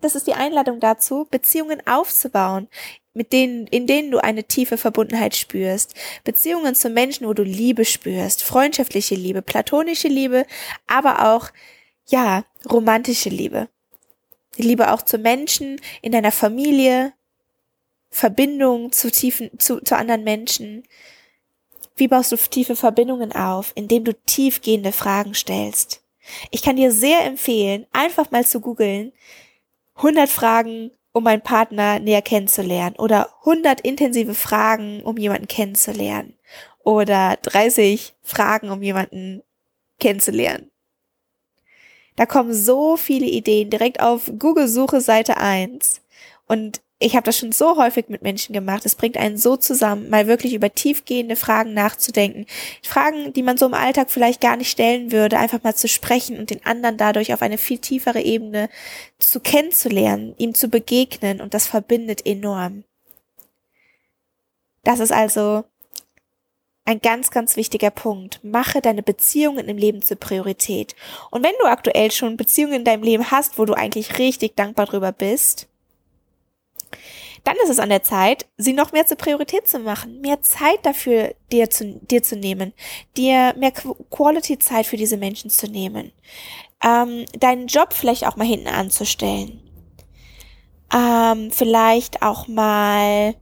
das 0.00 0.14
ist 0.14 0.26
die 0.26 0.34
Einladung 0.34 0.80
dazu, 0.80 1.26
Beziehungen 1.30 1.80
aufzubauen, 1.86 2.68
mit 3.14 3.32
denen, 3.32 3.66
in 3.68 3.86
denen 3.86 4.10
du 4.10 4.18
eine 4.18 4.44
tiefe 4.44 4.76
Verbundenheit 4.76 5.34
spürst. 5.34 5.94
Beziehungen 6.24 6.74
zu 6.74 6.90
Menschen, 6.90 7.26
wo 7.26 7.32
du 7.32 7.42
Liebe 7.42 7.84
spürst, 7.84 8.42
freundschaftliche 8.42 9.14
Liebe, 9.14 9.40
platonische 9.40 10.08
Liebe, 10.08 10.44
aber 10.86 11.32
auch, 11.32 11.48
ja, 12.06 12.44
romantische 12.70 13.30
Liebe. 13.30 13.68
Die 14.58 14.62
Liebe 14.62 14.92
auch 14.92 15.02
zu 15.02 15.16
Menschen 15.16 15.80
in 16.02 16.12
deiner 16.12 16.32
Familie, 16.32 17.14
Verbindung 18.10 18.92
zu 18.92 19.10
tiefen, 19.10 19.58
zu, 19.58 19.80
zu 19.80 19.96
anderen 19.96 20.22
Menschen. 20.22 20.84
Wie 21.96 22.08
baust 22.08 22.32
du 22.32 22.36
tiefe 22.36 22.74
Verbindungen 22.74 23.32
auf, 23.32 23.72
indem 23.74 24.04
du 24.04 24.14
tiefgehende 24.14 24.92
Fragen 24.92 25.34
stellst? 25.34 26.02
Ich 26.50 26.62
kann 26.62 26.76
dir 26.76 26.90
sehr 26.90 27.24
empfehlen, 27.24 27.86
einfach 27.92 28.30
mal 28.30 28.44
zu 28.44 28.60
googeln, 28.60 29.12
100 29.96 30.28
Fragen, 30.28 30.90
um 31.12 31.26
einen 31.28 31.42
Partner 31.42 32.00
näher 32.00 32.22
kennenzulernen 32.22 32.96
oder 32.96 33.32
100 33.40 33.80
intensive 33.82 34.34
Fragen, 34.34 35.02
um 35.02 35.16
jemanden 35.16 35.46
kennenzulernen 35.46 36.36
oder 36.82 37.38
30 37.42 38.14
Fragen, 38.22 38.70
um 38.70 38.82
jemanden 38.82 39.42
kennenzulernen. 40.00 40.70
Da 42.16 42.26
kommen 42.26 42.52
so 42.54 42.96
viele 42.96 43.26
Ideen 43.26 43.70
direkt 43.70 44.00
auf 44.00 44.30
Google 44.38 44.68
Suche 44.68 45.00
Seite 45.00 45.36
1 45.36 46.00
und 46.46 46.80
ich 47.04 47.16
habe 47.16 47.24
das 47.24 47.36
schon 47.36 47.52
so 47.52 47.76
häufig 47.76 48.08
mit 48.08 48.22
Menschen 48.22 48.54
gemacht. 48.54 48.86
Es 48.86 48.94
bringt 48.94 49.18
einen 49.18 49.36
so 49.36 49.56
zusammen, 49.56 50.08
mal 50.08 50.26
wirklich 50.26 50.54
über 50.54 50.72
tiefgehende 50.72 51.36
Fragen 51.36 51.74
nachzudenken. 51.74 52.46
Fragen, 52.82 53.34
die 53.34 53.42
man 53.42 53.58
so 53.58 53.66
im 53.66 53.74
Alltag 53.74 54.10
vielleicht 54.10 54.40
gar 54.40 54.56
nicht 54.56 54.70
stellen 54.70 55.12
würde, 55.12 55.38
einfach 55.38 55.62
mal 55.62 55.74
zu 55.74 55.86
sprechen 55.86 56.38
und 56.38 56.48
den 56.48 56.64
anderen 56.64 56.96
dadurch 56.96 57.34
auf 57.34 57.42
eine 57.42 57.58
viel 57.58 57.76
tiefere 57.76 58.22
Ebene 58.22 58.70
zu 59.18 59.40
kennenzulernen, 59.40 60.34
ihm 60.38 60.54
zu 60.54 60.68
begegnen 60.68 61.42
und 61.42 61.52
das 61.52 61.66
verbindet 61.66 62.24
enorm. 62.24 62.84
Das 64.82 64.98
ist 64.98 65.12
also 65.12 65.64
ein 66.86 67.00
ganz, 67.00 67.30
ganz 67.30 67.56
wichtiger 67.56 67.90
Punkt. 67.90 68.40
Mache 68.42 68.80
deine 68.80 69.02
Beziehungen 69.02 69.68
im 69.68 69.76
Leben 69.76 70.00
zur 70.00 70.18
Priorität. 70.18 70.94
Und 71.30 71.44
wenn 71.44 71.54
du 71.60 71.66
aktuell 71.66 72.10
schon 72.10 72.38
Beziehungen 72.38 72.74
in 72.74 72.84
deinem 72.84 73.02
Leben 73.02 73.30
hast, 73.30 73.58
wo 73.58 73.66
du 73.66 73.74
eigentlich 73.74 74.18
richtig 74.18 74.56
dankbar 74.56 74.86
drüber 74.86 75.12
bist, 75.12 75.68
dann 77.44 77.56
ist 77.62 77.68
es 77.68 77.78
an 77.78 77.90
der 77.90 78.02
Zeit, 78.02 78.46
sie 78.56 78.72
noch 78.72 78.92
mehr 78.92 79.06
zur 79.06 79.18
Priorität 79.18 79.68
zu 79.68 79.78
machen, 79.78 80.20
mehr 80.20 80.40
Zeit 80.40 80.78
dafür 80.82 81.34
dir 81.52 81.68
zu, 81.70 82.00
dir 82.00 82.22
zu 82.22 82.36
nehmen, 82.36 82.72
dir 83.16 83.54
mehr 83.58 83.72
Quality-Zeit 83.72 84.86
für 84.86 84.96
diese 84.96 85.18
Menschen 85.18 85.50
zu 85.50 85.66
nehmen, 85.66 86.12
ähm, 86.82 87.26
deinen 87.38 87.66
Job 87.66 87.92
vielleicht 87.92 88.26
auch 88.26 88.36
mal 88.36 88.46
hinten 88.46 88.68
anzustellen, 88.68 89.60
ähm, 90.92 91.50
vielleicht 91.50 92.22
auch 92.22 92.48
mal, 92.48 93.34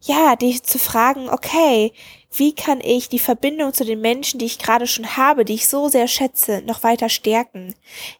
ja, 0.00 0.34
dich 0.36 0.64
zu 0.64 0.78
fragen, 0.78 1.28
okay, 1.28 1.92
wie 2.34 2.54
kann 2.54 2.80
ich 2.80 3.08
die 3.08 3.18
Verbindung 3.18 3.72
zu 3.72 3.84
den 3.84 4.00
Menschen, 4.00 4.38
die 4.38 4.46
ich 4.46 4.58
gerade 4.58 4.86
schon 4.86 5.16
habe, 5.16 5.44
die 5.44 5.54
ich 5.54 5.68
so 5.68 5.88
sehr 5.88 6.08
schätze, 6.08 6.62
noch 6.66 6.82
weiter 6.82 7.08
stärken? 7.08 7.74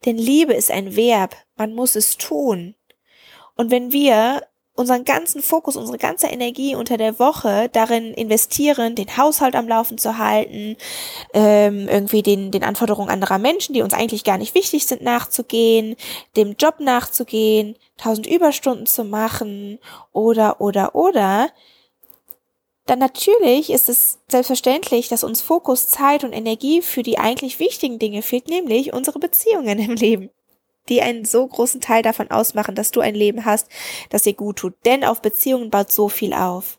Denn 0.05 0.17
Liebe 0.17 0.55
ist 0.55 0.71
ein 0.71 0.97
Verb, 0.97 1.37
man 1.57 1.75
muss 1.75 1.95
es 1.95 2.17
tun. 2.17 2.75
Und 3.59 3.71
wenn 3.73 3.93
wir 3.93 4.43
unseren 4.75 5.05
ganzen 5.05 5.43
Fokus, 5.43 5.77
unsere 5.77 5.99
ganze 5.99 6.29
Energie 6.29 6.77
unter 6.77 6.97
der 6.97 7.19
Woche 7.19 7.69
darin 7.73 8.15
investieren, 8.15 8.95
den 8.95 9.17
Haushalt 9.17 9.57
am 9.57 9.67
Laufen 9.67 9.99
zu 9.99 10.19
halten, 10.19 10.77
ähm, 11.35 11.89
irgendwie 11.89 12.23
den, 12.23 12.53
den 12.53 12.63
Anforderungen 12.63 13.11
anderer 13.11 13.39
Menschen, 13.39 13.75
die 13.75 13.83
uns 13.83 13.93
eigentlich 13.93 14.23
gar 14.23 14.39
nicht 14.39 14.55
wichtig 14.55 14.87
sind, 14.87 15.03
nachzugehen, 15.03 15.97
dem 16.37 16.55
Job 16.57 16.79
nachzugehen, 16.79 17.75
tausend 17.97 18.29
Überstunden 18.29 18.87
zu 18.87 19.05
machen 19.05 19.81
oder, 20.13 20.61
oder, 20.61 20.95
oder, 20.95 21.51
dann 22.87 23.01
natürlich 23.01 23.71
ist 23.71 23.89
es 23.89 24.19
selbstverständlich, 24.29 25.09
dass 25.09 25.25
uns 25.25 25.43
Fokus, 25.43 25.89
Zeit 25.89 26.25
und 26.25 26.33
Energie 26.33 26.81
für 26.81 27.03
die 27.03 27.19
eigentlich 27.19 27.59
wichtigen 27.59 27.99
Dinge 27.99 28.23
fehlt, 28.23 28.49
nämlich 28.49 28.95
unsere 28.95 29.19
Beziehungen 29.19 29.79
im 29.79 29.95
Leben 29.95 30.31
die 30.89 31.03
einen 31.03 31.25
so 31.25 31.47
großen 31.47 31.81
Teil 31.81 32.03
davon 32.03 32.31
ausmachen, 32.31 32.75
dass 32.75 32.91
du 32.91 33.01
ein 33.01 33.15
Leben 33.15 33.45
hast, 33.45 33.69
das 34.11 34.23
dir 34.23 34.35
gut 34.35 34.57
tut. 34.57 34.75
Denn 34.85 35.05
auf 35.05 35.23
Beziehungen 35.23 35.71
baut 35.71 35.93
so 35.93 36.09
viel 36.09 36.33
auf. 36.33 36.79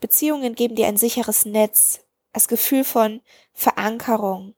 Beziehungen 0.00 0.54
geben 0.54 0.74
dir 0.74 0.88
ein 0.88 0.96
sicheres 0.96 1.44
Netz, 1.44 2.00
das 2.32 2.48
Gefühl 2.48 2.84
von 2.84 3.20
Verankerung, 3.52 4.54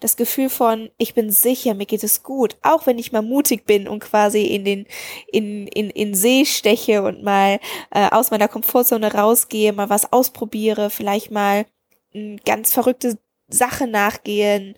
das 0.00 0.16
Gefühl 0.16 0.50
von, 0.50 0.90
ich 0.98 1.14
bin 1.14 1.30
sicher, 1.30 1.72
mir 1.72 1.86
geht 1.86 2.04
es 2.04 2.22
gut, 2.22 2.58
auch 2.62 2.86
wenn 2.86 2.98
ich 2.98 3.12
mal 3.12 3.22
mutig 3.22 3.64
bin 3.64 3.88
und 3.88 4.00
quasi 4.00 4.42
in 4.42 4.64
den, 4.64 4.86
in, 5.32 5.66
in, 5.68 5.88
in 5.88 6.14
See 6.14 6.44
steche 6.44 7.02
und 7.02 7.22
mal 7.22 7.58
äh, 7.90 8.10
aus 8.10 8.30
meiner 8.30 8.48
Komfortzone 8.48 9.14
rausgehe, 9.14 9.72
mal 9.72 9.88
was 9.88 10.12
ausprobiere, 10.12 10.90
vielleicht 10.90 11.30
mal 11.30 11.64
eine 12.12 12.36
ganz 12.44 12.72
verrückte 12.72 13.18
Sache 13.48 13.86
nachgehen, 13.86 14.74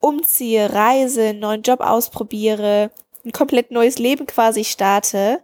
umziehe, 0.00 0.72
reise, 0.72 1.28
einen 1.28 1.40
neuen 1.40 1.62
Job 1.62 1.80
ausprobiere, 1.80 2.90
ein 3.24 3.32
komplett 3.32 3.70
neues 3.70 3.98
Leben 3.98 4.26
quasi 4.26 4.64
starte, 4.64 5.42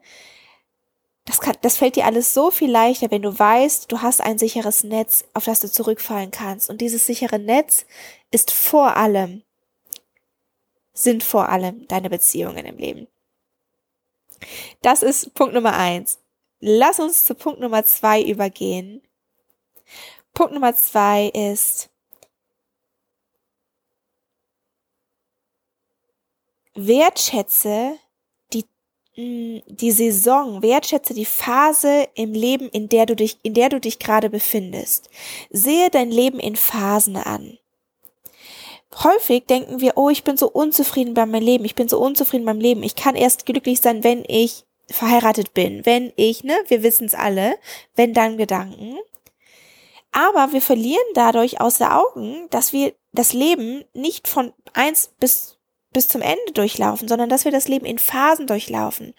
das, 1.27 1.41
kann, 1.41 1.57
das 1.63 1.79
fällt 1.79 1.97
dir 1.97 2.05
alles 2.05 2.35
so 2.35 2.51
viel 2.51 2.71
leichter, 2.71 3.11
wenn 3.11 3.23
du 3.23 3.37
weißt, 3.37 3.91
du 3.91 4.03
hast 4.03 4.21
ein 4.21 4.39
sicheres 4.39 4.85
Netz, 4.85 5.25
auf 5.33 5.45
das 5.45 5.61
du 5.61 5.71
zurückfallen 5.71 6.31
kannst. 6.31 6.69
Und 6.69 6.81
dieses 6.81 7.07
sichere 7.07 7.39
Netz 7.39 7.87
ist 8.31 8.51
vor 8.51 8.97
allem, 8.97 9.43
sind 10.93 11.25
vor 11.25 11.49
allem 11.49 11.89
deine 11.89 12.11
Beziehungen 12.11 12.67
im 12.67 12.77
Leben. 12.77 13.09
Das 14.83 15.03
ist 15.03 15.33
Punkt 15.33 15.55
Nummer 15.55 15.75
eins. 15.75 16.19
Lass 16.61 17.01
uns 17.01 17.25
zu 17.25 17.35
Punkt 17.35 17.61
Nummer 17.61 17.85
zwei 17.85 18.23
übergehen. 18.23 19.01
Punkt 20.35 20.53
Nummer 20.53 20.75
zwei 20.77 21.29
ist, 21.29 21.89
wertschätze 26.75 27.99
die 28.53 28.65
mm, 29.17 29.63
die 29.67 29.93
Saison, 29.93 30.63
wertschätze 30.63 31.15
die 31.15 31.25
Phase 31.25 32.09
im 32.15 32.33
Leben, 32.33 32.69
in 32.69 32.89
der 32.89 33.07
du 33.07 33.17
dich, 33.17 33.39
in 33.43 33.55
der 33.55 33.69
du 33.69 33.81
dich 33.81 33.99
gerade 33.99 34.31
befindest. 34.31 35.11
Sehe 35.51 35.91
dein 35.91 36.11
Leben 36.11 36.41
in 36.41 36.57
Phasen 36.57 37.17
an. 37.17 37.59
Häufig 39.03 39.47
denken 39.47 39.81
wir, 39.81 39.97
oh, 39.97 40.09
ich 40.09 40.23
bin 40.23 40.37
so 40.37 40.49
unzufrieden 40.49 41.15
bei 41.15 41.27
meinem 41.27 41.43
Leben, 41.43 41.65
ich 41.65 41.75
bin 41.75 41.89
so 41.89 41.99
unzufrieden 41.99 42.45
beim 42.45 42.61
Leben, 42.61 42.85
ich 42.85 42.95
kann 42.95 43.17
erst 43.17 43.45
glücklich 43.45 43.81
sein, 43.81 44.05
wenn 44.05 44.25
ich 44.29 44.65
verheiratet 44.89 45.55
bin, 45.55 45.85
wenn 45.85 46.13
ich, 46.17 46.45
ne, 46.45 46.57
wir 46.69 46.83
wissen 46.83 47.07
es 47.07 47.15
alle, 47.15 47.57
wenn 47.97 48.15
dann 48.15 48.37
Gedanken. 48.37 48.99
Aber 50.13 50.53
wir 50.53 50.63
verlieren 50.63 51.05
dadurch 51.15 51.61
aus 51.61 51.79
der 51.79 51.99
Augen, 51.99 52.47
dass 52.51 52.73
wir 52.73 52.95
das 53.13 53.33
Leben 53.33 53.85
nicht 53.95 54.29
von 54.29 54.53
eins 54.73 55.11
bis 55.19 55.54
bis 55.95 56.09
zum 56.09 56.21
Ende 56.21 56.53
durchlaufen, 56.53 57.09
sondern 57.09 57.31
dass 57.31 57.47
wir 57.47 57.53
das 57.53 57.69
Leben 57.69 57.87
in 57.87 57.99
Phasen 57.99 58.47
durchlaufen. 58.47 59.15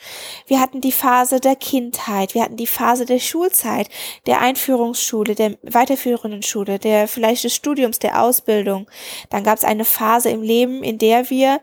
Wir 0.46 0.60
hatten 0.60 0.82
die 0.82 0.92
Phase 0.92 1.40
der 1.40 1.56
Kindheit, 1.56 2.36
wir 2.36 2.44
hatten 2.44 2.58
die 2.58 2.68
Phase 2.68 3.06
der 3.06 3.20
Schulzeit, 3.20 3.90
der 4.28 4.42
Einführungsschule, 4.42 5.34
der 5.34 5.58
weiterführenden 5.64 6.44
Schule, 6.44 6.78
der 6.78 7.08
vielleicht 7.08 7.44
des 7.44 7.56
Studiums, 7.56 7.98
der 7.98 8.22
Ausbildung. 8.22 8.88
Dann 9.32 9.44
gab 9.44 9.58
es 9.58 9.64
eine 9.64 9.86
Phase 9.86 10.30
im 10.30 10.44
Leben, 10.44 10.84
in 10.84 11.00
der 11.00 11.32
wir 11.32 11.62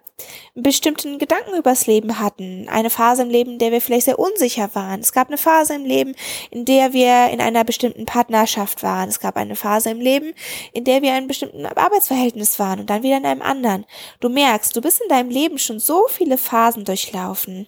bestimmten 0.54 1.18
Gedanken 1.18 1.56
übers 1.56 1.86
Leben 1.86 2.18
hatten. 2.18 2.68
Eine 2.68 2.90
Phase 2.90 3.22
im 3.22 3.30
Leben, 3.30 3.52
in 3.52 3.58
der 3.58 3.72
wir 3.72 3.80
vielleicht 3.80 4.04
sehr 4.04 4.18
unsicher 4.18 4.70
waren. 4.74 5.00
Es 5.00 5.12
gab 5.12 5.28
eine 5.28 5.38
Phase 5.38 5.74
im 5.74 5.84
Leben, 5.84 6.14
in 6.50 6.64
der 6.64 6.92
wir 6.92 7.30
in 7.30 7.40
einer 7.40 7.64
bestimmten 7.64 8.04
Partnerschaft 8.04 8.82
waren. 8.82 9.08
Es 9.08 9.20
gab 9.20 9.36
eine 9.36 9.56
Phase 9.56 9.90
im 9.90 10.00
Leben, 10.00 10.34
in 10.72 10.84
der 10.84 11.02
wir 11.02 11.10
in 11.10 11.16
einem 11.16 11.28
bestimmten 11.28 11.64
Arbeitsverhältnis 11.66 12.58
waren 12.58 12.80
und 12.80 12.90
dann 12.90 13.02
wieder 13.02 13.16
in 13.16 13.26
einem 13.26 13.42
anderen. 13.42 13.86
Du 14.20 14.28
merkst, 14.28 14.76
du 14.76 14.80
bist 14.80 15.01
in 15.02 15.08
deinem 15.08 15.30
Leben 15.30 15.58
schon 15.58 15.80
so 15.80 16.06
viele 16.08 16.38
Phasen 16.38 16.84
durchlaufen. 16.84 17.66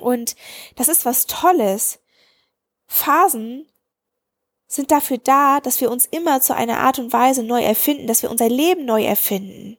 Und 0.00 0.36
das 0.76 0.88
ist 0.88 1.04
was 1.04 1.26
Tolles. 1.26 1.98
Phasen 2.86 3.66
sind 4.68 4.90
dafür 4.90 5.18
da, 5.18 5.60
dass 5.60 5.80
wir 5.80 5.90
uns 5.90 6.06
immer 6.06 6.40
zu 6.40 6.54
einer 6.54 6.78
Art 6.78 6.98
und 6.98 7.12
Weise 7.12 7.42
neu 7.42 7.62
erfinden, 7.62 8.06
dass 8.06 8.22
wir 8.22 8.30
unser 8.30 8.48
Leben 8.48 8.84
neu 8.84 9.04
erfinden. 9.04 9.78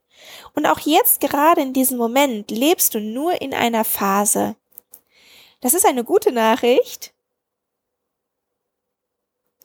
Und 0.53 0.65
auch 0.65 0.79
jetzt, 0.79 1.21
gerade 1.21 1.61
in 1.61 1.73
diesem 1.73 1.97
Moment, 1.97 2.51
lebst 2.51 2.95
du 2.95 2.99
nur 2.99 3.41
in 3.41 3.53
einer 3.53 3.83
Phase. 3.83 4.55
Das 5.61 5.73
ist 5.73 5.85
eine 5.85 6.03
gute 6.03 6.31
Nachricht. 6.31 7.13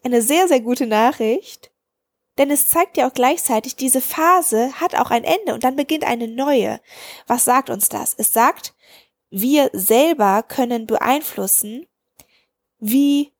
Eine 0.04 0.22
sehr, 0.22 0.48
sehr 0.48 0.60
gute 0.60 0.86
Nachricht. 0.86 1.71
Denn 2.38 2.50
es 2.50 2.68
zeigt 2.68 2.96
ja 2.96 3.08
auch 3.08 3.12
gleichzeitig, 3.12 3.76
diese 3.76 4.00
Phase 4.00 4.72
hat 4.80 4.94
auch 4.94 5.10
ein 5.10 5.24
Ende 5.24 5.52
und 5.52 5.64
dann 5.64 5.76
beginnt 5.76 6.04
eine 6.04 6.28
neue. 6.28 6.80
Was 7.26 7.44
sagt 7.44 7.68
uns 7.68 7.88
das? 7.88 8.14
Es 8.16 8.32
sagt, 8.32 8.74
wir 9.30 9.70
selber 9.72 10.42
können 10.42 10.86
beeinflussen, 10.86 11.86
wie 12.78 13.32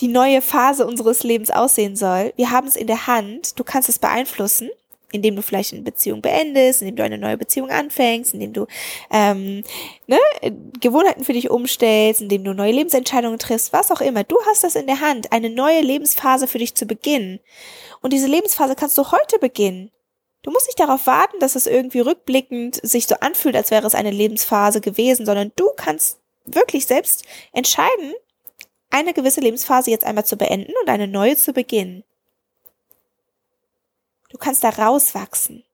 die 0.00 0.08
neue 0.08 0.42
Phase 0.42 0.86
unseres 0.86 1.22
Lebens 1.22 1.50
aussehen 1.50 1.96
soll. 1.96 2.32
Wir 2.36 2.50
haben 2.50 2.68
es 2.68 2.76
in 2.76 2.86
der 2.86 3.06
Hand, 3.06 3.58
du 3.58 3.64
kannst 3.64 3.88
es 3.88 3.98
beeinflussen 3.98 4.70
indem 5.10 5.36
du 5.36 5.42
vielleicht 5.42 5.72
eine 5.72 5.82
Beziehung 5.82 6.20
beendest, 6.20 6.82
indem 6.82 6.96
du 6.96 7.02
eine 7.02 7.18
neue 7.18 7.38
Beziehung 7.38 7.70
anfängst, 7.70 8.34
indem 8.34 8.52
du 8.52 8.66
ähm, 9.10 9.64
ne, 10.06 10.18
Gewohnheiten 10.80 11.24
für 11.24 11.32
dich 11.32 11.50
umstellst, 11.50 12.20
indem 12.20 12.44
du 12.44 12.52
neue 12.52 12.72
Lebensentscheidungen 12.72 13.38
triffst, 13.38 13.72
was 13.72 13.90
auch 13.90 14.02
immer. 14.02 14.24
Du 14.24 14.36
hast 14.46 14.64
das 14.64 14.74
in 14.74 14.86
der 14.86 15.00
Hand, 15.00 15.32
eine 15.32 15.50
neue 15.50 15.80
Lebensphase 15.80 16.46
für 16.46 16.58
dich 16.58 16.74
zu 16.74 16.86
beginnen. 16.86 17.40
Und 18.00 18.12
diese 18.12 18.26
Lebensphase 18.26 18.74
kannst 18.74 18.96
du 18.98 19.10
heute 19.10 19.38
beginnen. 19.38 19.90
Du 20.42 20.50
musst 20.50 20.66
nicht 20.66 20.80
darauf 20.80 21.06
warten, 21.06 21.40
dass 21.40 21.56
es 21.56 21.66
irgendwie 21.66 22.00
rückblickend 22.00 22.80
sich 22.82 23.06
so 23.06 23.16
anfühlt, 23.16 23.56
als 23.56 23.70
wäre 23.70 23.86
es 23.86 23.94
eine 23.94 24.10
Lebensphase 24.10 24.80
gewesen, 24.80 25.26
sondern 25.26 25.52
du 25.56 25.70
kannst 25.76 26.20
wirklich 26.44 26.86
selbst 26.86 27.24
entscheiden, 27.52 28.14
eine 28.90 29.12
gewisse 29.12 29.40
Lebensphase 29.40 29.90
jetzt 29.90 30.04
einmal 30.04 30.24
zu 30.24 30.36
beenden 30.36 30.72
und 30.80 30.88
eine 30.88 31.08
neue 31.08 31.36
zu 31.36 31.52
beginnen. 31.52 32.04
Du 34.30 34.38
kannst 34.38 34.64
da 34.64 34.70
rauswachsen. 34.70 35.64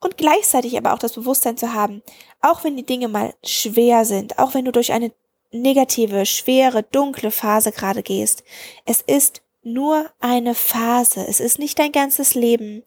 Und 0.00 0.16
gleichzeitig 0.16 0.76
aber 0.78 0.94
auch 0.94 0.98
das 0.98 1.14
Bewusstsein 1.14 1.56
zu 1.56 1.74
haben, 1.74 2.02
auch 2.40 2.62
wenn 2.62 2.76
die 2.76 2.86
Dinge 2.86 3.08
mal 3.08 3.34
schwer 3.44 4.04
sind, 4.04 4.38
auch 4.38 4.54
wenn 4.54 4.64
du 4.64 4.70
durch 4.70 4.92
eine 4.92 5.12
negative, 5.50 6.24
schwere, 6.24 6.84
dunkle 6.84 7.30
Phase 7.30 7.72
gerade 7.72 8.02
gehst, 8.02 8.44
es 8.84 9.02
ist 9.02 9.42
nur 9.72 10.10
eine 10.20 10.54
Phase. 10.54 11.26
Es 11.26 11.40
ist 11.40 11.58
nicht 11.58 11.78
dein 11.78 11.92
ganzes 11.92 12.34
Leben. 12.34 12.82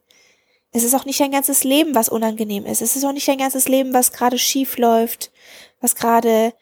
Es 0.72 0.84
ist 0.84 0.94
auch 0.96 1.06
nicht 1.06 1.20
dein 1.20 1.32
ganzes 1.32 1.64
Leben, 1.64 1.96
was 1.96 2.10
unangenehm 2.10 2.66
ist. 2.66 2.82
Es 2.82 2.96
ist 2.96 3.04
auch 3.04 3.12
nicht 3.12 3.28
dein 3.28 3.38
ganzes 3.38 3.68
Leben, 3.68 3.94
was 3.94 4.12
gerade 4.12 4.38
schief 4.38 4.78
läuft, 4.78 5.32
was 5.82 5.96
gerade 5.96 6.54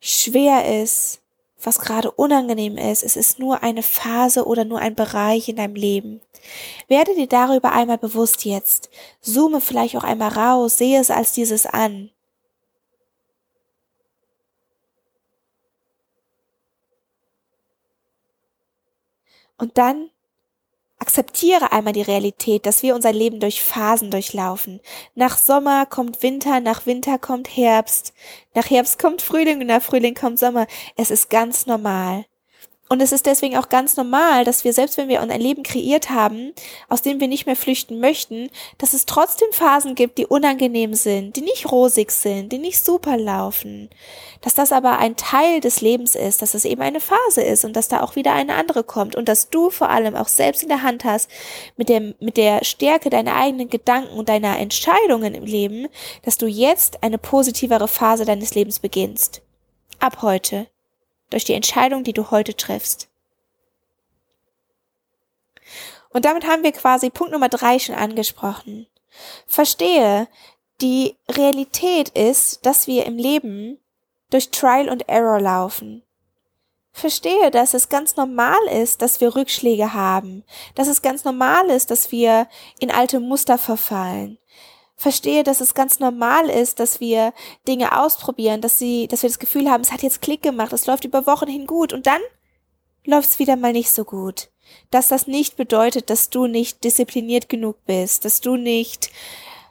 schwer 0.00 0.82
ist 0.82 1.20
was 1.62 1.80
gerade 1.80 2.10
unangenehm 2.10 2.76
ist. 2.76 3.02
Es 3.02 3.16
ist 3.16 3.38
nur 3.38 3.62
eine 3.62 3.82
Phase 3.82 4.46
oder 4.46 4.64
nur 4.64 4.78
ein 4.78 4.94
Bereich 4.94 5.48
in 5.48 5.56
deinem 5.56 5.74
Leben. 5.74 6.20
Werde 6.86 7.14
dir 7.14 7.26
darüber 7.26 7.72
einmal 7.72 7.98
bewusst 7.98 8.44
jetzt. 8.44 8.90
Zoome 9.20 9.60
vielleicht 9.60 9.96
auch 9.96 10.04
einmal 10.04 10.30
raus, 10.30 10.78
sehe 10.78 11.00
es 11.00 11.10
als 11.10 11.32
dieses 11.32 11.66
an. 11.66 12.10
Und 19.58 19.76
dann 19.76 20.10
Akzeptiere 21.00 21.70
einmal 21.70 21.92
die 21.92 22.02
Realität, 22.02 22.66
dass 22.66 22.82
wir 22.82 22.96
unser 22.96 23.12
Leben 23.12 23.38
durch 23.38 23.62
Phasen 23.62 24.10
durchlaufen. 24.10 24.80
Nach 25.14 25.38
Sommer 25.38 25.86
kommt 25.86 26.24
Winter, 26.24 26.58
nach 26.58 26.86
Winter 26.86 27.18
kommt 27.18 27.56
Herbst, 27.56 28.12
nach 28.54 28.68
Herbst 28.68 28.98
kommt 28.98 29.22
Frühling 29.22 29.60
und 29.60 29.68
nach 29.68 29.82
Frühling 29.82 30.14
kommt 30.14 30.40
Sommer. 30.40 30.66
Es 30.96 31.12
ist 31.12 31.30
ganz 31.30 31.66
normal. 31.66 32.26
Und 32.90 33.02
es 33.02 33.12
ist 33.12 33.26
deswegen 33.26 33.56
auch 33.58 33.68
ganz 33.68 33.96
normal, 33.96 34.44
dass 34.44 34.64
wir, 34.64 34.72
selbst 34.72 34.96
wenn 34.96 35.08
wir 35.08 35.20
ein 35.20 35.40
Leben 35.40 35.62
kreiert 35.62 36.08
haben, 36.08 36.54
aus 36.88 37.02
dem 37.02 37.20
wir 37.20 37.28
nicht 37.28 37.44
mehr 37.44 37.56
flüchten 37.56 38.00
möchten, 38.00 38.48
dass 38.78 38.94
es 38.94 39.04
trotzdem 39.04 39.48
Phasen 39.52 39.94
gibt, 39.94 40.16
die 40.16 40.24
unangenehm 40.24 40.94
sind, 40.94 41.36
die 41.36 41.42
nicht 41.42 41.70
rosig 41.70 42.10
sind, 42.10 42.50
die 42.50 42.58
nicht 42.58 42.82
super 42.82 43.18
laufen. 43.18 43.90
Dass 44.40 44.54
das 44.54 44.72
aber 44.72 44.98
ein 44.98 45.16
Teil 45.16 45.60
des 45.60 45.82
Lebens 45.82 46.14
ist, 46.14 46.40
dass 46.40 46.54
es 46.54 46.64
eben 46.64 46.80
eine 46.80 47.00
Phase 47.00 47.42
ist 47.42 47.66
und 47.66 47.76
dass 47.76 47.88
da 47.88 48.02
auch 48.02 48.16
wieder 48.16 48.32
eine 48.32 48.54
andere 48.54 48.84
kommt 48.84 49.16
und 49.16 49.28
dass 49.28 49.50
du 49.50 49.68
vor 49.68 49.90
allem 49.90 50.16
auch 50.16 50.28
selbst 50.28 50.62
in 50.62 50.70
der 50.70 50.82
Hand 50.82 51.04
hast, 51.04 51.30
mit 51.76 51.90
dem, 51.90 52.14
mit 52.20 52.38
der 52.38 52.64
Stärke 52.64 53.10
deiner 53.10 53.36
eigenen 53.36 53.68
Gedanken 53.68 54.16
und 54.16 54.30
deiner 54.30 54.58
Entscheidungen 54.58 55.34
im 55.34 55.44
Leben, 55.44 55.88
dass 56.22 56.38
du 56.38 56.46
jetzt 56.46 57.02
eine 57.02 57.18
positivere 57.18 57.88
Phase 57.88 58.24
deines 58.24 58.54
Lebens 58.54 58.78
beginnst. 58.78 59.42
Ab 59.98 60.22
heute 60.22 60.68
durch 61.30 61.44
die 61.44 61.54
Entscheidung, 61.54 62.04
die 62.04 62.12
du 62.12 62.30
heute 62.30 62.54
triffst. 62.54 63.08
Und 66.10 66.24
damit 66.24 66.46
haben 66.46 66.62
wir 66.62 66.72
quasi 66.72 67.10
Punkt 67.10 67.32
Nummer 67.32 67.48
drei 67.48 67.78
schon 67.78 67.94
angesprochen. 67.94 68.86
Verstehe, 69.46 70.28
die 70.80 71.16
Realität 71.28 72.10
ist, 72.10 72.64
dass 72.64 72.86
wir 72.86 73.04
im 73.06 73.16
Leben 73.16 73.78
durch 74.30 74.50
Trial 74.50 74.88
und 74.88 75.08
Error 75.08 75.40
laufen. 75.40 76.02
Verstehe, 76.92 77.50
dass 77.50 77.74
es 77.74 77.88
ganz 77.88 78.16
normal 78.16 78.58
ist, 78.72 79.02
dass 79.02 79.20
wir 79.20 79.36
Rückschläge 79.36 79.94
haben, 79.94 80.44
dass 80.74 80.88
es 80.88 81.02
ganz 81.02 81.24
normal 81.24 81.70
ist, 81.70 81.90
dass 81.90 82.10
wir 82.10 82.48
in 82.80 82.90
alte 82.90 83.20
Muster 83.20 83.56
verfallen, 83.56 84.38
verstehe, 84.98 85.44
dass 85.44 85.60
es 85.60 85.74
ganz 85.74 86.00
normal 86.00 86.50
ist, 86.50 86.80
dass 86.80 87.00
wir 87.00 87.32
Dinge 87.66 87.98
ausprobieren, 87.98 88.60
dass 88.60 88.78
sie, 88.78 89.06
dass 89.06 89.22
wir 89.22 89.30
das 89.30 89.38
Gefühl 89.38 89.70
haben, 89.70 89.82
es 89.82 89.92
hat 89.92 90.02
jetzt 90.02 90.20
Klick 90.20 90.42
gemacht, 90.42 90.72
es 90.72 90.86
läuft 90.86 91.04
über 91.04 91.26
Wochen 91.26 91.46
hin 91.46 91.66
gut 91.66 91.92
und 91.92 92.06
dann 92.06 92.20
läuft 93.06 93.30
es 93.30 93.38
wieder 93.38 93.56
mal 93.56 93.72
nicht 93.72 93.90
so 93.90 94.04
gut. 94.04 94.50
Dass 94.90 95.08
das 95.08 95.26
nicht 95.26 95.56
bedeutet, 95.56 96.10
dass 96.10 96.28
du 96.28 96.46
nicht 96.46 96.84
diszipliniert 96.84 97.48
genug 97.48 97.76
bist, 97.86 98.26
dass 98.26 98.42
du 98.42 98.56
nicht 98.56 99.10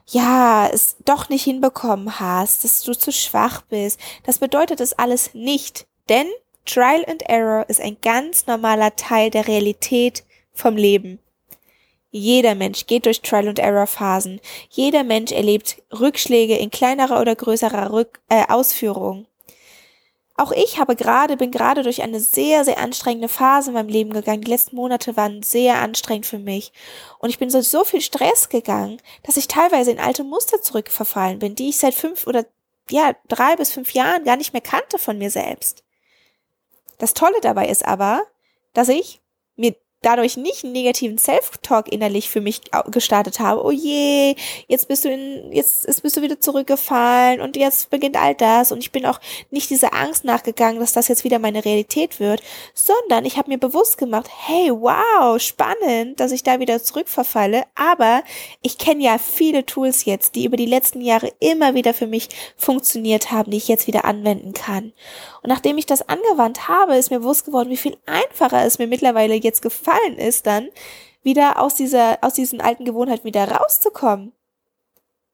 ja, 0.10 0.70
es 0.72 0.96
doch 1.04 1.28
nicht 1.28 1.44
hinbekommen 1.44 2.22
hast, 2.22 2.64
dass 2.64 2.82
du 2.82 2.94
zu 2.94 3.12
schwach 3.12 3.64
bist. 3.64 4.00
Das 4.24 4.40
bedeutet 4.40 4.80
es 4.80 4.94
alles 4.94 5.34
nicht, 5.34 5.86
denn 6.08 6.28
Trial 6.66 7.04
and 7.08 7.24
Error 7.24 7.66
ist 7.68 7.82
ein 7.82 7.98
ganz 8.02 8.48
normaler 8.48 8.96
Teil 8.96 9.30
der 9.30 9.48
Realität 9.50 10.24
vom 10.54 10.78
Leben. 10.78 11.20
Jeder 12.10 12.56
Mensch 12.56 12.88
geht 12.88 13.06
durch 13.06 13.22
Trial 13.22 13.50
and 13.50 13.60
Error 13.60 13.88
Phasen. 13.88 14.40
Jeder 14.70 15.04
Mensch 15.04 15.32
erlebt 15.32 15.82
Rückschläge 15.92 16.58
in 16.58 16.72
kleinerer 16.72 17.20
oder 17.20 17.36
größerer 17.36 17.92
Rück 17.92 18.22
äh, 18.30 18.46
Ausführung. 18.48 19.28
Auch 20.40 20.52
ich 20.52 20.78
habe 20.78 20.96
gerade, 20.96 21.36
bin 21.36 21.50
gerade 21.50 21.82
durch 21.82 22.04
eine 22.04 22.20
sehr, 22.20 22.64
sehr 22.64 22.78
anstrengende 22.78 23.28
Phase 23.28 23.72
in 23.72 23.74
meinem 23.74 23.90
Leben 23.90 24.14
gegangen. 24.14 24.44
Die 24.44 24.52
letzten 24.52 24.76
Monate 24.76 25.18
waren 25.18 25.42
sehr 25.42 25.82
anstrengend 25.82 26.28
für 26.28 26.38
mich. 26.38 26.72
Und 27.18 27.30
ich 27.30 27.40
bin 27.40 27.50
so, 27.50 27.60
so 27.62 27.84
viel 27.84 28.02
Stress 28.02 28.48
gegangen, 28.48 29.02
dass 29.24 29.36
ich 29.36 29.48
teilweise 29.48 29.90
in 29.90 30.00
alte 30.00 30.24
Muster 30.24 30.62
zurückverfallen 30.62 31.40
bin, 31.40 31.56
die 31.56 31.70
ich 31.70 31.78
seit 31.78 31.96
fünf 31.96 32.28
oder, 32.28 32.46
ja, 32.92 33.16
drei 33.28 33.56
bis 33.56 33.72
fünf 33.72 33.94
Jahren 33.94 34.26
gar 34.26 34.38
nicht 34.38 34.54
mehr 34.54 34.62
kannte 34.62 35.00
von 35.00 35.18
mir 35.18 35.32
selbst. 35.32 35.84
Das 37.00 37.16
Tolle 37.16 37.40
dabei 37.42 37.68
ist 37.68 37.86
aber, 37.86 38.22
dass 38.74 38.90
ich 38.90 39.22
dadurch 40.02 40.38
nicht 40.38 40.64
einen 40.64 40.74
negativen 40.74 41.18
Self-Talk 41.18 41.92
innerlich 41.92 42.30
für 42.30 42.42
mich 42.42 42.62
gestartet 42.92 43.40
habe. 43.40 43.64
Oh 43.64 43.72
je, 43.72 44.36
jetzt 44.68 44.88
bist 44.88 45.06
du 45.06 45.10
in, 45.10 45.52
jetzt, 45.52 45.88
jetzt 45.88 46.04
bist 46.04 46.16
du 46.18 46.22
wieder 46.22 46.40
zurückgefallen 46.40 47.42
und 47.42 47.58
jetzt 47.58 47.90
beginnt 47.90 48.16
all 48.16 48.36
das 48.36 48.72
und 48.72 48.80
ich 48.80 48.92
bin 48.92 49.06
auch 49.06 49.20
nicht 49.50 49.70
dieser 49.70 49.94
Angst 49.94 50.24
nachgegangen, 50.24 50.80
dass 50.80 50.94
das 50.94 51.08
jetzt 51.08 51.24
wieder 51.24 51.40
meine 51.40 51.66
Realität 51.66 52.20
wird, 52.20 52.42
sondern 52.74 53.26
ich 53.26 53.38
habe 53.38 53.50
mir 53.50 53.58
bewusst 53.58 53.98
gemacht, 53.98 54.30
hey, 54.46 54.72
wow, 54.72 55.42
spannend, 55.42 56.20
dass 56.20 56.32
ich 56.32 56.44
da 56.44 56.60
wieder 56.60 56.82
zurückverfalle, 56.84 57.64
aber 57.76 58.24
ich 58.62 58.78
kenne 58.78 59.04
ja 59.04 59.18
viele 59.18 59.66
Tools 59.66 60.06
jetzt, 60.06 60.36
die 60.36 60.46
über 60.46 60.58
die 60.58 60.66
letzten 60.66 61.02
Jahre 61.02 61.32
immer 61.40 61.74
wieder 61.74 61.94
für 61.94 62.08
mich 62.08 62.30
funktioniert 62.56 63.32
haben, 63.32 63.52
die 63.52 63.58
ich 63.58 63.68
jetzt 63.68 63.88
wieder 63.88 64.06
anwenden 64.06 64.54
kann. 64.54 64.94
Und 65.48 65.54
nachdem 65.54 65.78
ich 65.78 65.86
das 65.86 66.10
angewandt 66.10 66.68
habe, 66.68 66.98
ist 66.98 67.10
mir 67.10 67.20
bewusst 67.20 67.46
geworden, 67.46 67.70
wie 67.70 67.78
viel 67.78 67.96
einfacher 68.06 68.66
es 68.66 68.80
mir 68.80 68.88
mittlerweile 68.88 69.34
jetzt 69.34 69.62
gefallen 69.62 70.18
ist, 70.18 70.46
dann 70.46 70.68
wieder 71.24 71.62
aus 71.62 71.74
dieser, 71.74 72.18
aus 72.20 72.34
diesen 72.34 72.60
alten 72.60 72.84
Gewohnheiten 72.84 73.24
wieder 73.24 73.50
rauszukommen. 73.50 74.34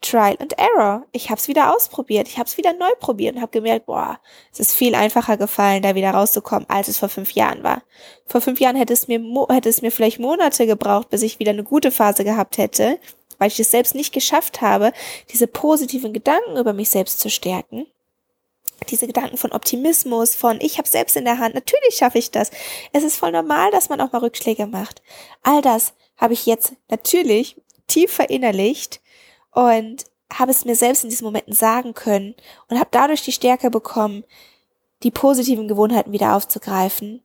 Trial 0.02 0.38
and 0.39 0.54
Error. 0.60 1.08
Ich 1.13 1.32
habe 1.32 1.39
es 1.39 1.47
wieder 1.47 1.76
ausprobiert. 1.76 2.28
Ich 2.28 2.38
habe 2.38 2.45
es 2.45 2.58
wieder 2.58 2.73
neu 2.73 2.91
probiert 2.99 3.38
und 3.38 3.41
habe 3.41 3.54
gemerkt, 3.54 3.88
boah, 3.88 4.19
es 4.52 4.60
ist 4.60 4.76
viel 4.76 4.93
einfacher 4.93 5.36
gefallen, 5.36 5.82
da 5.82 5.95
wieder 5.95 6.12
rauszukommen, 6.12 6.69
als 6.69 6.89
es 6.89 6.99
vor 6.99 7.10
fünf 7.10 7.32
Jahren 7.32 7.63
war. 7.63 7.82
Vor 8.28 8.39
fünf 8.39 8.60
Jahren 8.60 8.76
hätte 8.76 8.93
es 8.93 9.08
mir, 9.08 9.19
hätte 9.49 9.69
es 9.69 9.82
mir 9.82 9.91
vielleicht 9.91 10.19
Monate 10.19 10.67
gebraucht, 10.67 11.10
bis 11.10 11.23
ich 11.23 11.39
wieder 11.39 11.54
eine 11.54 11.63
gute 11.63 11.89
Phase 11.89 12.23
gehabt 12.23 12.60
hätte, 12.60 12.99
weil 13.39 13.47
ich 13.47 13.60
es 13.60 13.71
selbst 13.71 13.95
nicht 13.95 14.13
geschafft 14.13 14.62
habe, 14.62 14.93
diese 15.32 15.47
positiven 15.47 16.13
Gedanken 16.13 16.58
über 16.58 16.73
mich 16.73 16.91
selbst 16.91 17.19
zu 17.19 17.32
stärken 17.32 17.88
diese 18.89 19.08
Gedanken 19.08 19.38
von 19.38 19.52
Optimismus, 19.52 20.36
von 20.36 20.60
ich 20.62 20.78
habe 20.78 20.88
selbst 20.88 21.15
in 21.15 21.26
der 21.26 21.39
Hand, 21.39 21.56
natürlich 21.56 21.96
schaffe 21.96 22.17
ich 22.17 22.32
das. 22.32 22.52
Es 22.91 23.04
ist 23.04 23.17
voll 23.17 23.32
normal, 23.32 23.72
dass 23.72 23.89
man 23.89 24.02
auch 24.02 24.12
mal 24.12 24.19
Rückschläge 24.19 24.67
macht. 24.67 25.02
All 25.41 25.62
das 25.62 25.93
habe 26.17 26.34
ich 26.34 26.46
jetzt 26.46 26.74
natürlich 26.89 27.62
tief 27.88 28.12
verinnerlicht 28.12 29.02
und 29.52 30.06
habe 30.32 30.52
es 30.52 30.65
mir 30.65 30.76
selbst 30.76 31.04
in 31.04 31.10
diesen 31.10 31.26
Momenten 31.26 31.54
sagen 31.54 31.93
können 31.93 32.36
und 32.69 32.80
habe 32.80 32.89
dadurch 32.91 33.22
die 33.22 33.32
Stärke 33.32 33.69
bekommen, 33.69 34.24
die 35.04 35.12
positiven 35.12 35.67
Gewohnheiten 35.67 36.12
wieder 36.12 36.36
aufzugreifen 36.36 37.22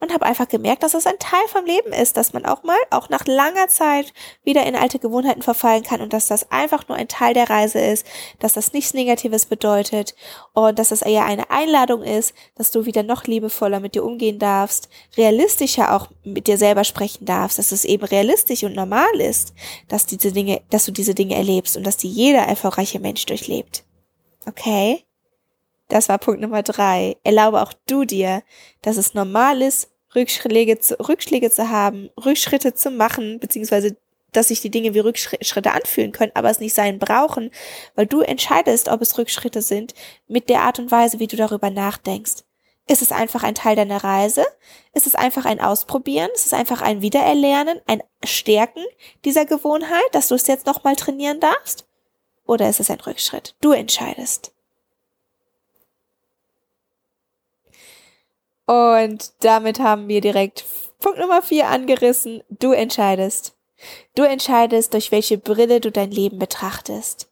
und 0.00 0.12
habe 0.12 0.26
einfach 0.26 0.48
gemerkt, 0.48 0.82
dass 0.82 0.92
das 0.92 1.06
ein 1.06 1.18
Teil 1.18 1.46
vom 1.48 1.64
Leben 1.64 1.92
ist, 1.92 2.16
dass 2.16 2.32
man 2.32 2.44
auch 2.44 2.62
mal, 2.62 2.78
auch 2.90 3.08
nach 3.08 3.26
langer 3.26 3.68
Zeit, 3.68 4.12
wieder 4.44 4.64
in 4.64 4.76
alte 4.76 4.98
Gewohnheiten 4.98 5.42
verfallen 5.42 5.82
kann 5.82 6.00
und 6.00 6.12
dass 6.12 6.28
das 6.28 6.50
einfach 6.50 6.88
nur 6.88 6.96
ein 6.96 7.08
Teil 7.08 7.34
der 7.34 7.50
Reise 7.50 7.80
ist, 7.80 8.06
dass 8.38 8.52
das 8.52 8.72
nichts 8.72 8.94
Negatives 8.94 9.46
bedeutet 9.46 10.14
und 10.52 10.78
dass 10.78 10.92
es 10.92 11.02
eher 11.02 11.24
eine 11.24 11.50
Einladung 11.50 12.02
ist, 12.02 12.34
dass 12.54 12.70
du 12.70 12.84
wieder 12.86 13.02
noch 13.02 13.24
liebevoller 13.24 13.80
mit 13.80 13.94
dir 13.94 14.04
umgehen 14.04 14.38
darfst, 14.38 14.88
realistischer 15.16 15.94
auch 15.94 16.08
mit 16.24 16.46
dir 16.46 16.58
selber 16.58 16.84
sprechen 16.84 17.24
darfst, 17.24 17.58
dass 17.58 17.72
es 17.72 17.84
eben 17.84 18.04
realistisch 18.04 18.62
und 18.62 18.74
normal 18.74 19.20
ist, 19.20 19.52
dass 19.88 20.06
diese 20.06 20.32
Dinge, 20.32 20.62
dass 20.70 20.84
du 20.84 20.92
diese 20.92 21.14
Dinge 21.14 21.34
erlebst 21.34 21.76
und 21.76 21.84
dass 21.84 21.96
die 21.96 22.08
jeder 22.08 22.40
erfolgreiche 22.40 23.00
Mensch 23.00 23.26
durchlebt. 23.26 23.84
Okay? 24.46 25.07
Das 25.88 26.08
war 26.08 26.18
Punkt 26.18 26.40
Nummer 26.40 26.62
drei. 26.62 27.16
Erlaube 27.24 27.62
auch 27.62 27.72
du 27.86 28.04
dir, 28.04 28.42
dass 28.82 28.96
es 28.96 29.14
normal 29.14 29.62
ist, 29.62 29.90
Rückschläge 30.14 30.78
zu, 30.78 30.98
Rückschläge 31.00 31.50
zu 31.50 31.68
haben, 31.70 32.10
Rückschritte 32.24 32.74
zu 32.74 32.90
machen, 32.90 33.40
beziehungsweise 33.40 33.96
dass 34.32 34.48
sich 34.48 34.60
die 34.60 34.70
Dinge 34.70 34.92
wie 34.92 34.98
Rückschritte 34.98 35.72
anfühlen 35.72 36.12
können, 36.12 36.32
aber 36.34 36.50
es 36.50 36.60
nicht 36.60 36.74
sein 36.74 36.98
brauchen, 36.98 37.50
weil 37.94 38.06
du 38.06 38.20
entscheidest, 38.20 38.88
ob 38.88 39.00
es 39.00 39.16
Rückschritte 39.16 39.62
sind, 39.62 39.94
mit 40.26 40.50
der 40.50 40.62
Art 40.62 40.78
und 40.78 40.90
Weise, 40.90 41.18
wie 41.18 41.26
du 41.26 41.36
darüber 41.36 41.70
nachdenkst. 41.70 42.44
Ist 42.86 43.02
es 43.02 43.12
einfach 43.12 43.42
ein 43.42 43.54
Teil 43.54 43.76
deiner 43.76 44.02
Reise? 44.02 44.44
Ist 44.94 45.06
es 45.06 45.14
einfach 45.14 45.44
ein 45.44 45.60
Ausprobieren? 45.60 46.30
Ist 46.34 46.46
es 46.46 46.52
einfach 46.54 46.80
ein 46.80 47.02
Wiedererlernen, 47.02 47.80
ein 47.86 48.02
Stärken 48.24 48.84
dieser 49.24 49.44
Gewohnheit, 49.44 50.08
dass 50.12 50.28
du 50.28 50.34
es 50.34 50.46
jetzt 50.46 50.66
nochmal 50.66 50.96
trainieren 50.96 51.40
darfst? 51.40 51.86
Oder 52.46 52.68
ist 52.68 52.80
es 52.80 52.90
ein 52.90 53.00
Rückschritt? 53.00 53.54
Du 53.60 53.72
entscheidest. 53.72 54.52
Und 58.68 59.32
damit 59.40 59.80
haben 59.80 60.08
wir 60.08 60.20
direkt 60.20 60.66
Punkt 60.98 61.18
Nummer 61.18 61.40
vier 61.40 61.68
angerissen. 61.68 62.42
Du 62.50 62.72
entscheidest. 62.72 63.56
Du 64.14 64.24
entscheidest, 64.24 64.92
durch 64.92 65.10
welche 65.10 65.38
Brille 65.38 65.80
du 65.80 65.90
dein 65.90 66.10
Leben 66.10 66.38
betrachtest. 66.38 67.30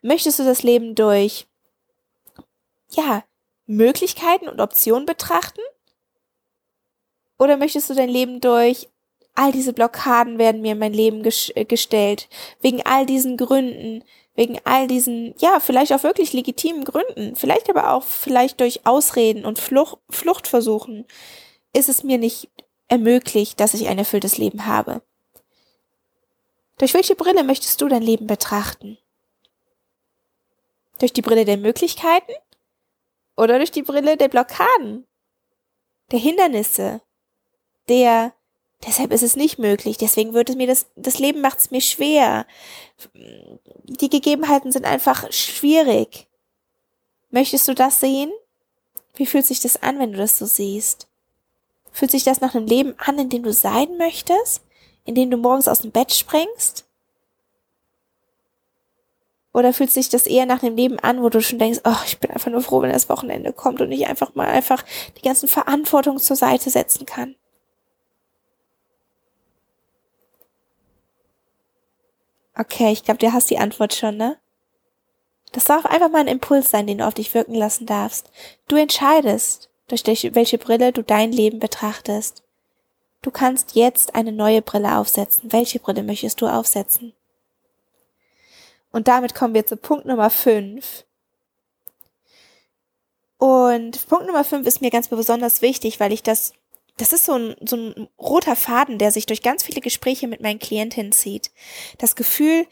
Möchtest 0.00 0.38
du 0.38 0.44
das 0.44 0.62
Leben 0.62 0.94
durch, 0.94 1.46
ja, 2.92 3.22
Möglichkeiten 3.66 4.48
und 4.48 4.62
Optionen 4.62 5.04
betrachten? 5.04 5.60
Oder 7.38 7.58
möchtest 7.58 7.90
du 7.90 7.94
dein 7.94 8.08
Leben 8.08 8.40
durch 8.40 8.88
all 9.34 9.52
diese 9.52 9.74
Blockaden 9.74 10.38
werden 10.38 10.62
mir 10.62 10.72
in 10.72 10.78
mein 10.78 10.94
Leben 10.94 11.22
gestellt, 11.22 12.28
wegen 12.62 12.80
all 12.86 13.04
diesen 13.04 13.36
Gründen, 13.36 14.02
wegen 14.36 14.60
all 14.64 14.86
diesen, 14.86 15.34
ja, 15.38 15.60
vielleicht 15.60 15.92
auch 15.92 16.02
wirklich 16.02 16.32
legitimen 16.32 16.84
Gründen, 16.84 17.34
vielleicht 17.36 17.68
aber 17.70 17.92
auch 17.92 18.04
vielleicht 18.04 18.60
durch 18.60 18.86
Ausreden 18.86 19.44
und 19.44 19.58
Flucht, 19.58 19.98
Fluchtversuchen, 20.10 21.06
ist 21.72 21.88
es 21.88 22.04
mir 22.04 22.18
nicht 22.18 22.50
ermöglicht, 22.88 23.58
dass 23.58 23.74
ich 23.74 23.88
ein 23.88 23.98
erfülltes 23.98 24.38
Leben 24.38 24.66
habe. 24.66 25.02
Durch 26.78 26.92
welche 26.92 27.16
Brille 27.16 27.42
möchtest 27.42 27.80
du 27.80 27.88
dein 27.88 28.02
Leben 28.02 28.26
betrachten? 28.26 28.98
Durch 30.98 31.12
die 31.12 31.22
Brille 31.22 31.46
der 31.46 31.56
Möglichkeiten? 31.56 32.32
Oder 33.36 33.56
durch 33.56 33.70
die 33.70 33.82
Brille 33.82 34.16
der 34.16 34.28
Blockaden? 34.28 35.06
Der 36.10 36.18
Hindernisse? 36.18 37.00
Der 37.88 38.34
Deshalb 38.84 39.12
ist 39.12 39.22
es 39.22 39.36
nicht 39.36 39.58
möglich. 39.58 39.96
Deswegen 39.96 40.34
wird 40.34 40.50
es 40.50 40.56
mir 40.56 40.66
das, 40.66 40.86
das 40.96 41.18
Leben 41.18 41.40
macht 41.40 41.58
es 41.58 41.70
mir 41.70 41.80
schwer. 41.80 42.46
Die 43.84 44.10
Gegebenheiten 44.10 44.72
sind 44.72 44.84
einfach 44.84 45.30
schwierig. 45.32 46.26
Möchtest 47.30 47.66
du 47.68 47.74
das 47.74 48.00
sehen? 48.00 48.30
Wie 49.14 49.26
fühlt 49.26 49.46
sich 49.46 49.60
das 49.60 49.82
an, 49.82 49.98
wenn 49.98 50.12
du 50.12 50.18
das 50.18 50.38
so 50.38 50.46
siehst? 50.46 51.08
Fühlt 51.90 52.10
sich 52.10 52.24
das 52.24 52.40
nach 52.40 52.54
einem 52.54 52.66
Leben 52.66 52.94
an, 52.98 53.18
in 53.18 53.30
dem 53.30 53.42
du 53.42 53.52
sein 53.52 53.96
möchtest? 53.96 54.62
In 55.04 55.14
dem 55.14 55.30
du 55.30 55.36
morgens 55.36 55.68
aus 55.68 55.80
dem 55.80 55.92
Bett 55.92 56.12
springst? 56.12 56.84
Oder 59.54 59.72
fühlt 59.72 59.90
sich 59.90 60.10
das 60.10 60.26
eher 60.26 60.44
nach 60.44 60.62
einem 60.62 60.76
Leben 60.76 60.98
an, 60.98 61.22
wo 61.22 61.30
du 61.30 61.40
schon 61.40 61.58
denkst, 61.58 61.80
oh, 61.84 61.96
ich 62.04 62.18
bin 62.18 62.30
einfach 62.30 62.50
nur 62.50 62.60
froh, 62.60 62.82
wenn 62.82 62.92
das 62.92 63.08
Wochenende 63.08 63.54
kommt 63.54 63.80
und 63.80 63.90
ich 63.90 64.06
einfach 64.06 64.34
mal 64.34 64.48
einfach 64.48 64.84
die 65.16 65.22
ganzen 65.22 65.48
Verantwortung 65.48 66.18
zur 66.18 66.36
Seite 66.36 66.68
setzen 66.68 67.06
kann? 67.06 67.36
Okay, 72.58 72.92
ich 72.92 73.04
glaube, 73.04 73.18
du 73.18 73.32
hast 73.32 73.50
die 73.50 73.58
Antwort 73.58 73.94
schon, 73.94 74.16
ne? 74.16 74.38
Das 75.52 75.64
darf 75.64 75.86
einfach 75.86 76.10
mal 76.10 76.20
ein 76.20 76.28
Impuls 76.28 76.70
sein, 76.70 76.86
den 76.86 76.98
du 76.98 77.06
auf 77.06 77.14
dich 77.14 77.34
wirken 77.34 77.54
lassen 77.54 77.86
darfst. 77.86 78.30
Du 78.68 78.76
entscheidest, 78.76 79.70
durch 79.88 80.04
welche 80.04 80.58
Brille 80.58 80.92
du 80.92 81.02
dein 81.02 81.32
Leben 81.32 81.58
betrachtest. 81.58 82.42
Du 83.22 83.30
kannst 83.30 83.74
jetzt 83.74 84.14
eine 84.14 84.32
neue 84.32 84.62
Brille 84.62 84.96
aufsetzen. 84.96 85.52
Welche 85.52 85.78
Brille 85.78 86.02
möchtest 86.02 86.40
du 86.40 86.46
aufsetzen? 86.46 87.12
Und 88.90 89.08
damit 89.08 89.34
kommen 89.34 89.54
wir 89.54 89.66
zu 89.66 89.76
Punkt 89.76 90.06
Nummer 90.06 90.30
5. 90.30 91.04
Und 93.38 94.08
Punkt 94.08 94.26
Nummer 94.26 94.44
5 94.44 94.66
ist 94.66 94.80
mir 94.80 94.90
ganz 94.90 95.08
besonders 95.08 95.60
wichtig, 95.60 96.00
weil 96.00 96.12
ich 96.12 96.22
das 96.22 96.54
das 96.96 97.12
ist 97.12 97.26
so 97.26 97.34
ein, 97.34 97.56
so 97.64 97.76
ein 97.76 98.08
roter 98.18 98.56
Faden, 98.56 98.98
der 98.98 99.10
sich 99.10 99.26
durch 99.26 99.42
ganz 99.42 99.62
viele 99.62 99.80
Gespräche 99.80 100.28
mit 100.28 100.40
meinen 100.40 100.58
Klientinnen 100.58 101.12
zieht. 101.12 101.50
Das 101.98 102.16
Gefühl, 102.16 102.66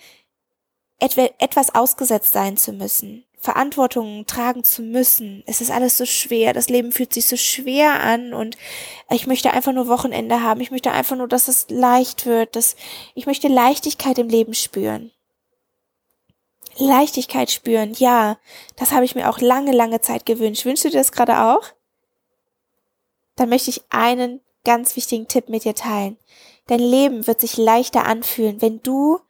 etwas 0.99 1.75
ausgesetzt 1.75 2.33
sein 2.33 2.57
zu 2.57 2.73
müssen, 2.73 3.25
Verantwortung 3.39 4.25
tragen 4.25 4.65
zu 4.65 4.81
müssen. 4.81 5.43
Es 5.47 5.61
ist 5.61 5.71
alles 5.71 5.99
so 5.99 6.07
schwer, 6.07 6.55
das 6.55 6.71
Leben 6.71 6.93
fühlt 6.93 7.13
sich 7.13 7.27
so 7.27 7.37
schwer 7.37 8.01
an 8.01 8.33
und 8.33 8.57
ich 9.11 9.27
möchte 9.27 9.53
einfach 9.53 9.73
nur 9.73 9.89
Wochenende 9.89 10.41
haben. 10.41 10.63
Ich 10.63 10.71
möchte 10.71 10.93
einfach 10.93 11.17
nur, 11.17 11.29
dass 11.29 11.49
es 11.49 11.67
leicht 11.69 12.25
wird, 12.25 12.57
dass 12.57 12.77
ich 13.15 13.27
möchte 13.27 13.49
Leichtigkeit 13.49 14.19
im 14.19 14.31
Leben 14.31 14.55
spüren. 14.55 15.11
Leichtigkeit 16.77 17.51
spüren, 17.51 17.93
ja, 17.99 18.39
das 18.77 18.93
habe 18.93 19.05
ich 19.05 19.15
mir 19.15 19.29
auch 19.29 19.41
lange, 19.41 19.73
lange 19.73 20.01
Zeit 20.01 20.25
gewünscht. 20.25 20.65
Wünschst 20.65 20.87
du 20.87 20.91
dir 20.91 20.99
das 20.99 21.13
gerade 21.13 21.43
auch? 21.43 21.63
Dann 23.37 23.49
möchte 23.49 23.71
ich 23.71 23.83
einen 23.91 24.41
ganz 24.65 24.97
wichtigen 24.97 25.29
Tipp 25.29 25.49
mit 25.49 25.65
dir 25.65 25.75
teilen. 25.75 26.17
Dein 26.67 26.81
Leben 26.81 27.27
wird 27.27 27.41
sich 27.41 27.57
leichter 27.57 28.07
anfühlen, 28.07 28.63
wenn 28.63 28.81
du 28.83 29.21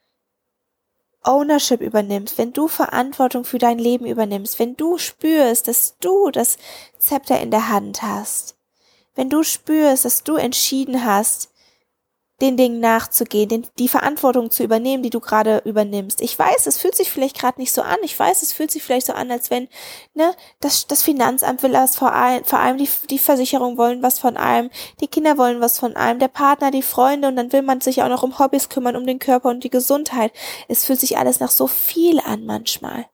Ownership 1.24 1.80
übernimmst, 1.80 2.36
wenn 2.36 2.52
du 2.52 2.68
Verantwortung 2.68 3.44
für 3.44 3.58
dein 3.58 3.78
Leben 3.78 4.06
übernimmst, 4.06 4.58
wenn 4.58 4.76
du 4.76 4.98
spürst, 4.98 5.66
dass 5.68 5.96
du 5.98 6.30
das 6.30 6.58
Zepter 6.98 7.40
in 7.40 7.50
der 7.50 7.68
Hand 7.68 8.02
hast, 8.02 8.56
wenn 9.14 9.30
du 9.30 9.42
spürst, 9.42 10.04
dass 10.04 10.22
du 10.22 10.36
entschieden 10.36 11.04
hast, 11.04 11.50
den 12.40 12.56
Dingen 12.56 12.80
nachzugehen, 12.80 13.48
den, 13.48 13.66
die 13.78 13.88
Verantwortung 13.88 14.50
zu 14.50 14.64
übernehmen, 14.64 15.02
die 15.02 15.10
du 15.10 15.20
gerade 15.20 15.62
übernimmst. 15.64 16.20
Ich 16.20 16.36
weiß, 16.36 16.66
es 16.66 16.78
fühlt 16.78 16.96
sich 16.96 17.10
vielleicht 17.10 17.38
gerade 17.38 17.60
nicht 17.60 17.72
so 17.72 17.82
an. 17.82 17.98
Ich 18.02 18.18
weiß, 18.18 18.42
es 18.42 18.52
fühlt 18.52 18.70
sich 18.70 18.82
vielleicht 18.82 19.06
so 19.06 19.12
an, 19.12 19.30
als 19.30 19.50
wenn 19.50 19.68
ne, 20.14 20.34
das, 20.60 20.86
das 20.86 21.02
Finanzamt 21.02 21.62
will 21.62 21.72
was 21.72 21.96
vor 21.96 22.12
allem, 22.12 22.44
vor 22.44 22.58
allem 22.58 22.78
die, 22.78 22.88
die 23.10 23.18
Versicherung 23.18 23.76
wollen 23.76 24.02
was 24.02 24.18
von 24.18 24.36
einem, 24.36 24.70
die 25.00 25.08
Kinder 25.08 25.38
wollen 25.38 25.60
was 25.60 25.78
von 25.78 25.96
einem, 25.96 26.18
der 26.18 26.28
Partner, 26.28 26.70
die 26.70 26.82
Freunde 26.82 27.28
und 27.28 27.36
dann 27.36 27.52
will 27.52 27.62
man 27.62 27.80
sich 27.80 28.02
auch 28.02 28.08
noch 28.08 28.22
um 28.22 28.38
Hobbys 28.38 28.68
kümmern, 28.68 28.96
um 28.96 29.06
den 29.06 29.18
Körper 29.18 29.48
und 29.50 29.64
die 29.64 29.70
Gesundheit. 29.70 30.32
Es 30.68 30.84
fühlt 30.84 31.00
sich 31.00 31.18
alles 31.18 31.40
nach 31.40 31.50
so 31.50 31.66
viel 31.66 32.20
an 32.20 32.44
manchmal. 32.46 33.06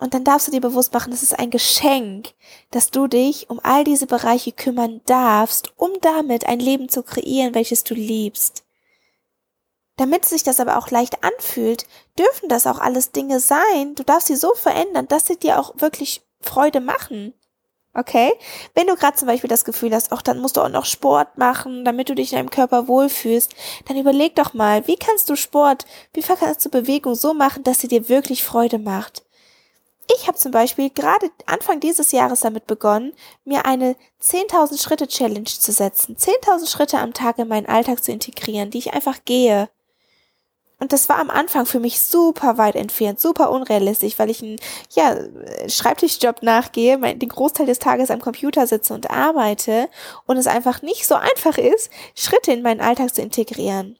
Und 0.00 0.14
dann 0.14 0.24
darfst 0.24 0.48
du 0.48 0.50
dir 0.50 0.62
bewusst 0.62 0.94
machen, 0.94 1.12
es 1.12 1.22
ist 1.22 1.38
ein 1.38 1.50
Geschenk, 1.50 2.30
dass 2.70 2.90
du 2.90 3.06
dich 3.06 3.50
um 3.50 3.60
all 3.62 3.84
diese 3.84 4.06
Bereiche 4.06 4.50
kümmern 4.50 5.02
darfst, 5.04 5.72
um 5.76 5.90
damit 6.00 6.46
ein 6.46 6.58
Leben 6.58 6.88
zu 6.88 7.02
kreieren, 7.02 7.54
welches 7.54 7.84
du 7.84 7.94
liebst. 7.94 8.64
Damit 9.98 10.24
sich 10.24 10.42
das 10.42 10.58
aber 10.58 10.78
auch 10.78 10.90
leicht 10.90 11.22
anfühlt, 11.22 11.86
dürfen 12.18 12.48
das 12.48 12.66
auch 12.66 12.78
alles 12.78 13.12
Dinge 13.12 13.38
sein. 13.38 13.94
Du 13.94 14.02
darfst 14.02 14.28
sie 14.28 14.36
so 14.36 14.54
verändern, 14.54 15.06
dass 15.06 15.26
sie 15.26 15.36
dir 15.36 15.60
auch 15.60 15.74
wirklich 15.76 16.22
Freude 16.40 16.80
machen. 16.80 17.34
Okay? 17.92 18.32
Wenn 18.74 18.86
du 18.86 18.96
gerade 18.96 19.18
zum 19.18 19.28
Beispiel 19.28 19.50
das 19.50 19.66
Gefühl 19.66 19.94
hast, 19.94 20.12
auch 20.12 20.22
dann 20.22 20.38
musst 20.38 20.56
du 20.56 20.62
auch 20.62 20.70
noch 20.70 20.86
Sport 20.86 21.36
machen, 21.36 21.84
damit 21.84 22.08
du 22.08 22.14
dich 22.14 22.32
in 22.32 22.38
deinem 22.38 22.50
Körper 22.50 22.88
wohlfühlst, 22.88 23.54
dann 23.86 23.98
überleg 23.98 24.34
doch 24.36 24.54
mal, 24.54 24.86
wie 24.86 24.96
kannst 24.96 25.28
du 25.28 25.36
Sport, 25.36 25.84
wie 26.14 26.22
kannst 26.22 26.64
du 26.64 26.70
Bewegung 26.70 27.14
so 27.14 27.34
machen, 27.34 27.64
dass 27.64 27.80
sie 27.80 27.88
dir 27.88 28.08
wirklich 28.08 28.42
Freude 28.42 28.78
macht? 28.78 29.24
Ich 30.16 30.26
habe 30.26 30.36
zum 30.36 30.50
Beispiel 30.50 30.90
gerade 30.90 31.30
Anfang 31.46 31.78
dieses 31.80 32.10
Jahres 32.12 32.40
damit 32.40 32.66
begonnen, 32.66 33.12
mir 33.44 33.66
eine 33.66 33.96
10.000 34.22 34.80
Schritte 34.80 35.06
Challenge 35.06 35.44
zu 35.44 35.72
setzen. 35.72 36.16
10.000 36.16 36.68
Schritte 36.68 36.98
am 36.98 37.12
Tag 37.12 37.38
in 37.38 37.48
meinen 37.48 37.66
Alltag 37.66 38.02
zu 38.02 38.10
integrieren, 38.10 38.70
die 38.70 38.78
ich 38.78 38.92
einfach 38.92 39.24
gehe. 39.24 39.68
Und 40.80 40.94
das 40.94 41.10
war 41.10 41.18
am 41.18 41.28
Anfang 41.28 41.66
für 41.66 41.78
mich 41.78 42.00
super 42.00 42.56
weit 42.56 42.74
entfernt, 42.74 43.20
super 43.20 43.50
unrealistisch, 43.50 44.18
weil 44.18 44.30
ich 44.30 44.42
einen 44.42 44.56
ja, 44.94 45.14
Schreibtischjob 45.68 46.42
nachgehe, 46.42 46.98
den 46.98 47.28
Großteil 47.28 47.66
des 47.66 47.78
Tages 47.78 48.10
am 48.10 48.20
Computer 48.20 48.66
sitze 48.66 48.94
und 48.94 49.10
arbeite 49.10 49.90
und 50.26 50.38
es 50.38 50.46
einfach 50.46 50.80
nicht 50.80 51.06
so 51.06 51.16
einfach 51.16 51.58
ist, 51.58 51.90
Schritte 52.14 52.52
in 52.52 52.62
meinen 52.62 52.80
Alltag 52.80 53.14
zu 53.14 53.20
integrieren. 53.20 53.99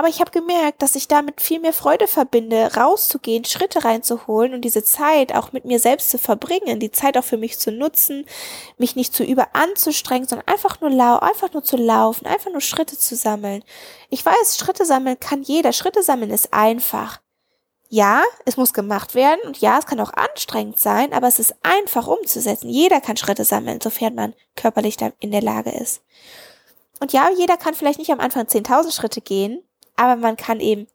Aber 0.00 0.08
ich 0.08 0.20
habe 0.20 0.30
gemerkt, 0.30 0.80
dass 0.80 0.94
ich 0.94 1.08
damit 1.08 1.42
viel 1.42 1.60
mehr 1.60 1.74
Freude 1.74 2.08
verbinde, 2.08 2.74
rauszugehen, 2.74 3.44
Schritte 3.44 3.84
reinzuholen 3.84 4.54
und 4.54 4.62
diese 4.62 4.82
Zeit 4.82 5.34
auch 5.34 5.52
mit 5.52 5.66
mir 5.66 5.78
selbst 5.78 6.08
zu 6.08 6.16
verbringen, 6.16 6.80
die 6.80 6.90
Zeit 6.90 7.18
auch 7.18 7.24
für 7.24 7.36
mich 7.36 7.58
zu 7.58 7.70
nutzen, 7.70 8.24
mich 8.78 8.96
nicht 8.96 9.14
zu 9.14 9.24
über 9.24 9.48
anzustrengen, 9.52 10.26
sondern 10.26 10.48
einfach 10.48 10.80
nur 10.80 10.88
lau 10.88 11.18
einfach 11.18 11.52
nur 11.52 11.62
zu 11.62 11.76
laufen, 11.76 12.24
einfach 12.24 12.50
nur 12.50 12.62
Schritte 12.62 12.96
zu 12.96 13.14
sammeln. 13.14 13.62
Ich 14.08 14.24
weiß, 14.24 14.56
Schritte 14.56 14.86
sammeln 14.86 15.20
kann 15.20 15.42
jeder. 15.42 15.74
Schritte 15.74 16.02
sammeln 16.02 16.30
ist 16.30 16.54
einfach. 16.54 17.20
Ja, 17.90 18.22
es 18.46 18.56
muss 18.56 18.72
gemacht 18.72 19.14
werden 19.14 19.40
und 19.44 19.60
ja, 19.60 19.78
es 19.78 19.84
kann 19.84 20.00
auch 20.00 20.14
anstrengend 20.14 20.78
sein, 20.78 21.12
aber 21.12 21.28
es 21.28 21.38
ist 21.38 21.56
einfach 21.62 22.06
umzusetzen. 22.06 22.70
Jeder 22.70 23.02
kann 23.02 23.18
Schritte 23.18 23.44
sammeln, 23.44 23.82
sofern 23.82 24.14
man 24.14 24.32
körperlich 24.56 24.96
in 25.18 25.30
der 25.30 25.42
Lage 25.42 25.72
ist. 25.72 26.00
Und 27.00 27.12
ja, 27.12 27.28
jeder 27.36 27.58
kann 27.58 27.74
vielleicht 27.74 27.98
nicht 27.98 28.12
am 28.12 28.20
Anfang 28.20 28.46
10.000 28.46 28.94
Schritte 28.94 29.20
gehen, 29.20 29.62
aber 30.00 30.16
man 30.16 30.38
kann 30.38 30.60
eben 30.60 30.86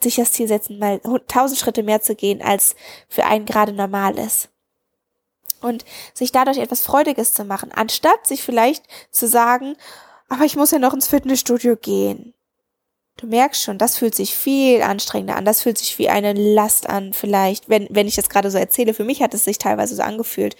sich 0.00 0.16
das 0.16 0.32
Ziel 0.32 0.48
setzen, 0.48 0.80
mal 0.80 1.00
1000 1.04 1.60
Schritte 1.60 1.84
mehr 1.84 2.02
zu 2.02 2.16
gehen, 2.16 2.42
als 2.42 2.74
für 3.08 3.24
einen 3.24 3.46
gerade 3.46 3.72
normal 3.72 4.18
ist. 4.18 4.48
Und 5.60 5.84
sich 6.12 6.32
dadurch 6.32 6.58
etwas 6.58 6.82
Freudiges 6.82 7.34
zu 7.34 7.44
machen, 7.44 7.70
anstatt 7.70 8.26
sich 8.26 8.42
vielleicht 8.42 8.84
zu 9.12 9.28
sagen, 9.28 9.76
aber 10.28 10.44
ich 10.44 10.56
muss 10.56 10.72
ja 10.72 10.80
noch 10.80 10.92
ins 10.92 11.06
Fitnessstudio 11.06 11.76
gehen. 11.76 12.34
Du 13.18 13.26
merkst 13.26 13.62
schon, 13.62 13.78
das 13.78 13.98
fühlt 13.98 14.14
sich 14.14 14.34
viel 14.34 14.82
anstrengender 14.82 15.36
an. 15.36 15.44
Das 15.44 15.62
fühlt 15.62 15.78
sich 15.78 15.98
wie 15.98 16.08
eine 16.08 16.32
Last 16.32 16.88
an, 16.88 17.12
vielleicht, 17.12 17.68
wenn, 17.68 17.86
wenn 17.90 18.08
ich 18.08 18.16
das 18.16 18.30
gerade 18.30 18.50
so 18.50 18.58
erzähle. 18.58 18.94
Für 18.94 19.04
mich 19.04 19.22
hat 19.22 19.34
es 19.34 19.44
sich 19.44 19.58
teilweise 19.58 19.94
so 19.94 20.02
angefühlt. 20.02 20.56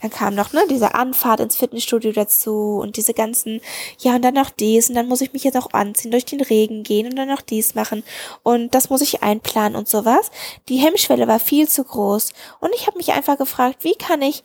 Dann 0.00 0.10
kam 0.10 0.34
noch, 0.34 0.52
ne, 0.52 0.62
diese 0.70 0.94
Anfahrt 0.94 1.40
ins 1.40 1.56
Fitnessstudio 1.56 2.12
dazu 2.12 2.78
und 2.80 2.96
diese 2.96 3.12
ganzen, 3.12 3.60
ja, 3.98 4.14
und 4.14 4.22
dann 4.22 4.34
noch 4.34 4.50
dies 4.50 4.88
und 4.88 4.94
dann 4.94 5.08
muss 5.08 5.20
ich 5.20 5.32
mich 5.32 5.44
jetzt 5.44 5.56
auch 5.56 5.72
anziehen, 5.72 6.12
durch 6.12 6.24
den 6.24 6.40
Regen 6.40 6.84
gehen 6.84 7.06
und 7.06 7.16
dann 7.16 7.28
noch 7.28 7.42
dies 7.42 7.74
machen 7.74 8.02
und 8.42 8.74
das 8.74 8.88
muss 8.88 9.02
ich 9.02 9.22
einplanen 9.22 9.76
und 9.76 9.88
sowas. 9.88 10.30
Die 10.68 10.76
Hemmschwelle 10.76 11.26
war 11.28 11.40
viel 11.40 11.68
zu 11.68 11.84
groß 11.84 12.32
und 12.60 12.70
ich 12.74 12.86
habe 12.86 12.96
mich 12.96 13.12
einfach 13.12 13.36
gefragt, 13.36 13.78
wie 13.82 13.94
kann 13.94 14.22
ich 14.22 14.42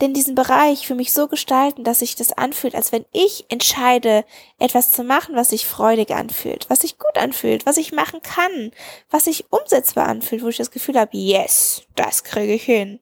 denn 0.00 0.14
diesen 0.14 0.34
Bereich 0.34 0.86
für 0.86 0.94
mich 0.94 1.12
so 1.12 1.28
gestalten, 1.28 1.84
dass 1.84 2.00
sich 2.00 2.16
das 2.16 2.32
anfühlt, 2.32 2.74
als 2.74 2.92
wenn 2.92 3.04
ich 3.12 3.46
entscheide, 3.48 4.24
etwas 4.58 4.90
zu 4.90 5.04
machen, 5.04 5.36
was 5.36 5.50
sich 5.50 5.66
freudig 5.66 6.10
anfühlt, 6.10 6.68
was 6.68 6.80
sich 6.80 6.98
gut 6.98 7.16
anfühlt, 7.16 7.66
was 7.66 7.76
ich 7.76 7.92
machen 7.92 8.20
kann, 8.22 8.72
was 9.10 9.24
sich 9.24 9.52
umsetzbar 9.52 10.06
anfühlt, 10.08 10.42
wo 10.42 10.48
ich 10.48 10.56
das 10.56 10.70
Gefühl 10.70 10.98
habe, 10.98 11.16
yes, 11.16 11.82
das 11.94 12.24
kriege 12.24 12.54
ich 12.54 12.64
hin. 12.64 13.00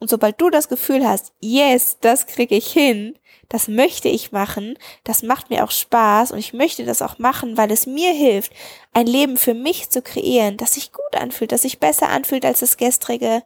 Und 0.00 0.10
sobald 0.10 0.40
du 0.40 0.48
das 0.50 0.68
Gefühl 0.68 1.06
hast, 1.06 1.32
yes, 1.40 1.98
das 2.00 2.26
kriege 2.26 2.54
ich 2.54 2.72
hin, 2.72 3.18
das 3.48 3.66
möchte 3.66 4.08
ich 4.08 4.30
machen, 4.30 4.78
das 5.04 5.22
macht 5.22 5.50
mir 5.50 5.64
auch 5.64 5.70
Spaß 5.70 6.32
und 6.32 6.38
ich 6.38 6.52
möchte 6.52 6.84
das 6.84 7.02
auch 7.02 7.18
machen, 7.18 7.56
weil 7.56 7.72
es 7.72 7.86
mir 7.86 8.12
hilft, 8.12 8.52
ein 8.92 9.06
Leben 9.06 9.36
für 9.36 9.54
mich 9.54 9.88
zu 9.90 10.02
kreieren, 10.02 10.56
das 10.56 10.74
sich 10.74 10.92
gut 10.92 11.16
anfühlt, 11.16 11.50
das 11.50 11.62
sich 11.62 11.80
besser 11.80 12.10
anfühlt 12.10 12.44
als 12.44 12.60
das 12.60 12.76
gestrige, 12.76 13.42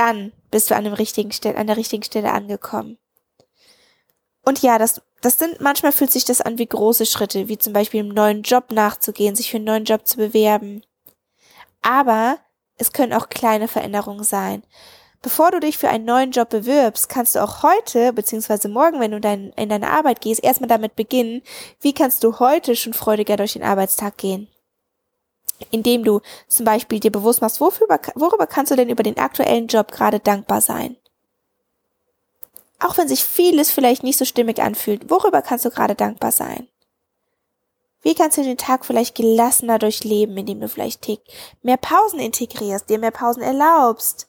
dann 0.00 0.32
bist 0.50 0.70
du 0.70 0.76
an, 0.76 0.84
dem 0.84 0.94
richtigen 0.94 1.30
Stelle, 1.30 1.58
an 1.58 1.66
der 1.66 1.76
richtigen 1.76 2.02
Stelle 2.02 2.32
angekommen. 2.32 2.96
Und 4.42 4.62
ja, 4.62 4.78
das, 4.78 5.02
das 5.20 5.38
sind, 5.38 5.60
manchmal 5.60 5.92
fühlt 5.92 6.10
sich 6.10 6.24
das 6.24 6.40
an 6.40 6.56
wie 6.56 6.66
große 6.66 7.04
Schritte, 7.04 7.48
wie 7.48 7.58
zum 7.58 7.74
Beispiel 7.74 8.00
einen 8.00 8.14
neuen 8.14 8.42
Job 8.42 8.72
nachzugehen, 8.72 9.36
sich 9.36 9.50
für 9.50 9.58
einen 9.58 9.66
neuen 9.66 9.84
Job 9.84 10.06
zu 10.06 10.16
bewerben. 10.16 10.82
Aber 11.82 12.38
es 12.78 12.92
können 12.92 13.12
auch 13.12 13.28
kleine 13.28 13.68
Veränderungen 13.68 14.24
sein. 14.24 14.62
Bevor 15.20 15.50
du 15.50 15.60
dich 15.60 15.76
für 15.76 15.90
einen 15.90 16.06
neuen 16.06 16.30
Job 16.30 16.48
bewirbst, 16.48 17.10
kannst 17.10 17.34
du 17.34 17.44
auch 17.44 17.62
heute, 17.62 18.14
beziehungsweise 18.14 18.70
morgen, 18.70 19.00
wenn 19.00 19.10
du 19.10 19.20
dein, 19.20 19.50
in 19.50 19.68
deine 19.68 19.90
Arbeit 19.90 20.22
gehst, 20.22 20.42
erstmal 20.42 20.68
damit 20.68 20.96
beginnen, 20.96 21.42
wie 21.82 21.92
kannst 21.92 22.24
du 22.24 22.38
heute 22.38 22.74
schon 22.74 22.94
freudiger 22.94 23.36
durch 23.36 23.52
den 23.52 23.62
Arbeitstag 23.62 24.16
gehen 24.16 24.48
indem 25.70 26.04
du 26.04 26.20
zum 26.48 26.64
Beispiel 26.64 27.00
dir 27.00 27.12
bewusst 27.12 27.40
machst, 27.40 27.60
worüber, 27.60 28.00
worüber 28.14 28.46
kannst 28.46 28.72
du 28.72 28.76
denn 28.76 28.88
über 28.88 29.02
den 29.02 29.18
aktuellen 29.18 29.66
Job 29.66 29.92
gerade 29.92 30.20
dankbar 30.20 30.60
sein? 30.60 30.96
Auch 32.78 32.96
wenn 32.96 33.08
sich 33.08 33.22
vieles 33.22 33.70
vielleicht 33.70 34.02
nicht 34.02 34.18
so 34.18 34.24
stimmig 34.24 34.60
anfühlt, 34.62 35.10
worüber 35.10 35.42
kannst 35.42 35.64
du 35.64 35.70
gerade 35.70 35.94
dankbar 35.94 36.32
sein? 36.32 36.68
Wie 38.02 38.14
kannst 38.14 38.38
du 38.38 38.42
den 38.42 38.56
Tag 38.56 38.86
vielleicht 38.86 39.14
gelassener 39.14 39.78
durchleben, 39.78 40.36
indem 40.38 40.60
du 40.60 40.68
vielleicht 40.68 41.06
mehr 41.62 41.76
Pausen 41.76 42.18
integrierst, 42.18 42.88
dir 42.88 42.98
mehr 42.98 43.10
Pausen 43.10 43.42
erlaubst? 43.42 44.28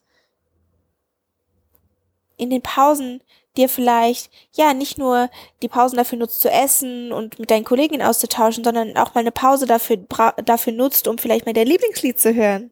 In 2.35 2.49
den 2.49 2.61
Pausen 2.61 3.21
dir 3.57 3.69
vielleicht, 3.69 4.31
ja, 4.53 4.73
nicht 4.73 4.97
nur 4.97 5.29
die 5.61 5.67
Pausen 5.67 5.97
dafür 5.97 6.17
nutzt 6.17 6.41
zu 6.41 6.49
essen 6.49 7.11
und 7.11 7.39
mit 7.39 7.51
deinen 7.51 7.65
Kolleginnen 7.65 8.05
auszutauschen, 8.05 8.63
sondern 8.63 8.97
auch 8.97 9.13
mal 9.13 9.21
eine 9.21 9.31
Pause 9.31 9.65
dafür, 9.65 9.97
dafür 10.45 10.73
nutzt, 10.73 11.07
um 11.07 11.17
vielleicht 11.17 11.45
mal 11.45 11.53
dein 11.53 11.67
Lieblingslied 11.67 12.19
zu 12.19 12.33
hören. 12.33 12.71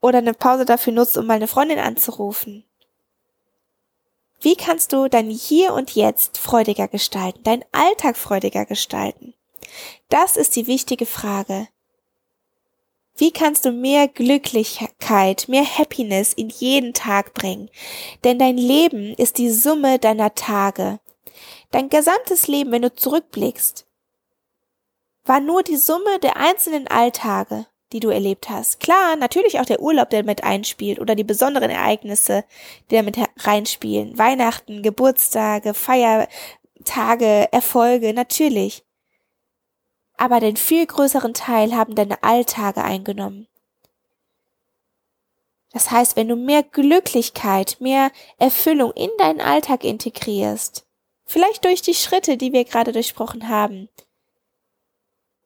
Oder 0.00 0.18
eine 0.18 0.34
Pause 0.34 0.64
dafür 0.64 0.92
nutzt, 0.92 1.18
um 1.18 1.26
mal 1.26 1.34
eine 1.34 1.48
Freundin 1.48 1.78
anzurufen. 1.78 2.64
Wie 4.40 4.54
kannst 4.54 4.92
du 4.92 5.08
dein 5.08 5.30
Hier 5.30 5.72
und 5.72 5.94
Jetzt 5.94 6.38
freudiger 6.38 6.88
gestalten, 6.88 7.42
deinen 7.42 7.64
Alltag 7.72 8.16
freudiger 8.16 8.64
gestalten? 8.64 9.34
Das 10.08 10.36
ist 10.36 10.56
die 10.56 10.66
wichtige 10.66 11.06
Frage. 11.06 11.68
Wie 13.18 13.30
kannst 13.30 13.64
du 13.64 13.72
mehr 13.72 14.08
Glücklichkeit, 14.08 15.46
mehr 15.48 15.64
Happiness 15.64 16.34
in 16.34 16.50
jeden 16.50 16.92
Tag 16.92 17.32
bringen? 17.32 17.70
Denn 18.24 18.38
dein 18.38 18.58
Leben 18.58 19.14
ist 19.14 19.38
die 19.38 19.50
Summe 19.50 19.98
deiner 19.98 20.34
Tage. 20.34 21.00
Dein 21.70 21.88
gesamtes 21.88 22.46
Leben, 22.46 22.72
wenn 22.72 22.82
du 22.82 22.94
zurückblickst, 22.94 23.86
war 25.24 25.40
nur 25.40 25.62
die 25.62 25.76
Summe 25.76 26.18
der 26.22 26.36
einzelnen 26.36 26.86
Alltage, 26.88 27.66
die 27.92 28.00
du 28.00 28.10
erlebt 28.10 28.48
hast. 28.50 28.80
Klar, 28.80 29.16
natürlich 29.16 29.60
auch 29.60 29.66
der 29.66 29.80
Urlaub, 29.80 30.10
der 30.10 30.22
mit 30.22 30.44
einspielt 30.44 31.00
oder 31.00 31.14
die 31.14 31.24
besonderen 31.24 31.70
Ereignisse, 31.70 32.44
die 32.90 32.96
damit 32.96 33.16
reinspielen. 33.38 34.18
Weihnachten, 34.18 34.82
Geburtstage, 34.82 35.74
Feiertage, 35.74 37.48
Erfolge, 37.50 38.12
natürlich 38.12 38.85
aber 40.16 40.40
den 40.40 40.56
viel 40.56 40.86
größeren 40.86 41.34
Teil 41.34 41.74
haben 41.74 41.94
deine 41.94 42.22
Alltage 42.22 42.82
eingenommen. 42.82 43.46
Das 45.72 45.90
heißt, 45.90 46.16
wenn 46.16 46.28
du 46.28 46.36
mehr 46.36 46.62
Glücklichkeit, 46.62 47.76
mehr 47.80 48.10
Erfüllung 48.38 48.92
in 48.92 49.10
deinen 49.18 49.40
Alltag 49.40 49.84
integrierst, 49.84 50.86
vielleicht 51.24 51.64
durch 51.64 51.82
die 51.82 51.94
Schritte, 51.94 52.36
die 52.36 52.52
wir 52.52 52.64
gerade 52.64 52.92
durchsprochen 52.92 53.48
haben, 53.48 53.88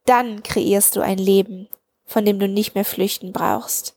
dann 0.04 0.42
kreierst 0.42 0.96
du 0.96 1.00
ein 1.00 1.18
Leben, 1.18 1.68
von 2.04 2.24
dem 2.24 2.38
du 2.38 2.48
nicht 2.48 2.74
mehr 2.74 2.84
flüchten 2.84 3.32
brauchst. 3.32 3.96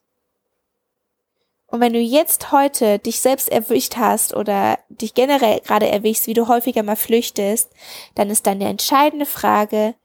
Und 1.68 1.80
wenn 1.80 1.94
du 1.94 2.00
jetzt 2.00 2.52
heute 2.52 3.00
dich 3.00 3.20
selbst 3.20 3.50
erwischt 3.50 3.98
hast 3.98 4.36
oder 4.36 4.78
dich 4.90 5.16
generell 5.16 5.60
gerade 5.62 5.90
erwischst, 5.90 6.28
wie 6.28 6.36
du 6.36 6.48
häufiger 6.48 6.84
mal 6.84 6.96
flüchtest, 6.96 7.72
dann 8.14 8.30
ist 8.30 8.46
die 8.46 8.64
entscheidende 8.64 9.26
Frage, 9.26 9.96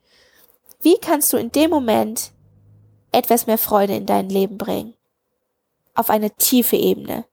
wie 0.82 0.98
kannst 0.98 1.32
du 1.32 1.36
in 1.36 1.50
dem 1.52 1.70
Moment 1.70 2.32
etwas 3.12 3.46
mehr 3.46 3.58
Freude 3.58 3.94
in 3.94 4.06
dein 4.06 4.28
Leben 4.28 4.58
bringen? 4.58 4.94
Auf 5.94 6.10
eine 6.10 6.30
tiefe 6.30 6.76
Ebene. 6.76 7.24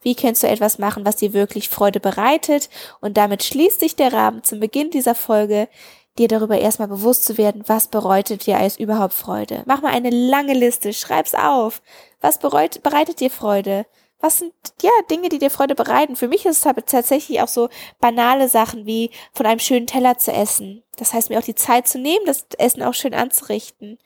Wie 0.00 0.14
kannst 0.14 0.42
du 0.42 0.48
etwas 0.48 0.78
machen, 0.78 1.04
was 1.04 1.16
dir 1.16 1.32
wirklich 1.32 1.68
Freude 1.68 2.00
bereitet? 2.00 2.68
Und 3.00 3.16
damit 3.16 3.42
schließt 3.42 3.80
sich 3.80 3.96
der 3.96 4.12
Rahmen 4.12 4.44
zum 4.44 4.60
Beginn 4.60 4.90
dieser 4.90 5.14
Folge, 5.14 5.68
dir 6.18 6.28
darüber 6.28 6.58
erstmal 6.58 6.88
bewusst 6.88 7.24
zu 7.24 7.38
werden, 7.38 7.64
was 7.66 7.88
bereitet 7.88 8.46
dir 8.46 8.58
als 8.58 8.78
überhaupt 8.78 9.14
Freude. 9.14 9.62
Mach 9.66 9.82
mal 9.82 9.92
eine 9.92 10.10
lange 10.10 10.54
Liste, 10.54 10.92
schreib's 10.92 11.34
auf. 11.34 11.82
Was 12.20 12.38
bereut, 12.38 12.82
bereitet 12.82 13.20
dir 13.20 13.30
Freude? 13.30 13.86
Was 14.20 14.38
sind, 14.38 14.54
ja, 14.80 14.90
Dinge, 15.10 15.28
die 15.28 15.38
dir 15.38 15.50
Freude 15.50 15.74
bereiten? 15.74 16.16
Für 16.16 16.28
mich 16.28 16.46
ist 16.46 16.64
es 16.64 16.74
tatsächlich 16.86 17.42
auch 17.42 17.48
so 17.48 17.68
banale 18.00 18.48
Sachen 18.48 18.86
wie 18.86 19.10
von 19.32 19.46
einem 19.46 19.60
schönen 19.60 19.86
Teller 19.86 20.16
zu 20.18 20.32
essen. 20.32 20.82
Das 20.96 21.12
heißt, 21.12 21.30
mir 21.30 21.38
auch 21.38 21.44
die 21.44 21.54
Zeit 21.54 21.88
zu 21.88 21.98
nehmen, 21.98 22.24
das 22.24 22.46
Essen 22.58 22.82
auch 22.82 22.94
schön 22.94 23.14
anzurichten. 23.14 23.98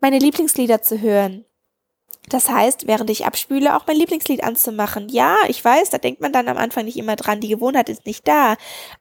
Meine 0.00 0.18
Lieblingslieder 0.18 0.82
zu 0.82 1.00
hören. 1.00 1.44
Das 2.28 2.48
heißt, 2.48 2.86
während 2.86 3.10
ich 3.10 3.26
abspüle, 3.26 3.76
auch 3.76 3.86
mein 3.86 3.96
Lieblingslied 3.96 4.44
anzumachen. 4.44 5.08
Ja, 5.08 5.36
ich 5.48 5.64
weiß, 5.64 5.90
da 5.90 5.98
denkt 5.98 6.20
man 6.20 6.32
dann 6.32 6.48
am 6.48 6.56
Anfang 6.56 6.84
nicht 6.84 6.96
immer 6.96 7.16
dran, 7.16 7.40
die 7.40 7.48
Gewohnheit 7.48 7.88
ist 7.88 8.06
nicht 8.06 8.26
da. 8.28 8.56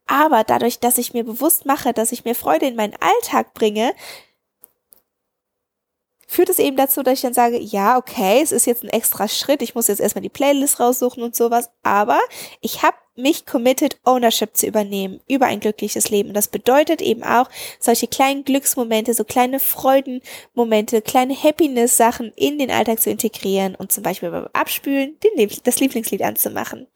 Aber 0.07 0.43
dadurch, 0.43 0.79
dass 0.79 0.97
ich 0.97 1.13
mir 1.13 1.23
bewusst 1.23 1.65
mache, 1.65 1.93
dass 1.93 2.11
ich 2.11 2.25
mir 2.25 2.35
Freude 2.35 2.65
in 2.65 2.75
meinen 2.75 2.95
Alltag 2.99 3.53
bringe, 3.53 3.93
führt 6.31 6.49
es 6.49 6.59
eben 6.59 6.77
dazu, 6.77 7.03
dass 7.03 7.15
ich 7.15 7.21
dann 7.21 7.33
sage, 7.33 7.59
ja, 7.59 7.97
okay, 7.97 8.39
es 8.41 8.53
ist 8.53 8.65
jetzt 8.65 8.83
ein 8.83 8.89
extra 8.89 9.27
Schritt, 9.27 9.61
ich 9.61 9.75
muss 9.75 9.87
jetzt 9.87 9.99
erstmal 9.99 10.21
die 10.21 10.29
Playlist 10.29 10.79
raussuchen 10.79 11.23
und 11.23 11.35
sowas, 11.35 11.69
aber 11.83 12.19
ich 12.61 12.83
habe 12.83 12.95
mich 13.17 13.45
committed, 13.45 13.99
Ownership 14.05 14.55
zu 14.55 14.65
übernehmen 14.65 15.19
über 15.27 15.47
ein 15.47 15.59
glückliches 15.59 16.09
Leben. 16.09 16.33
Das 16.33 16.47
bedeutet 16.47 17.01
eben 17.01 17.23
auch, 17.23 17.49
solche 17.81 18.07
kleinen 18.07 18.45
Glücksmomente, 18.45 19.13
so 19.13 19.25
kleine 19.25 19.59
Freudenmomente, 19.59 21.01
kleine 21.01 21.35
Happiness-Sachen 21.35 22.31
in 22.37 22.57
den 22.57 22.71
Alltag 22.71 23.01
zu 23.01 23.09
integrieren 23.09 23.75
und 23.75 23.91
zum 23.91 24.03
Beispiel 24.03 24.31
beim 24.31 24.47
Abspülen 24.53 25.17
das 25.65 25.79
Lieblingslied 25.81 26.21
anzumachen. 26.21 26.87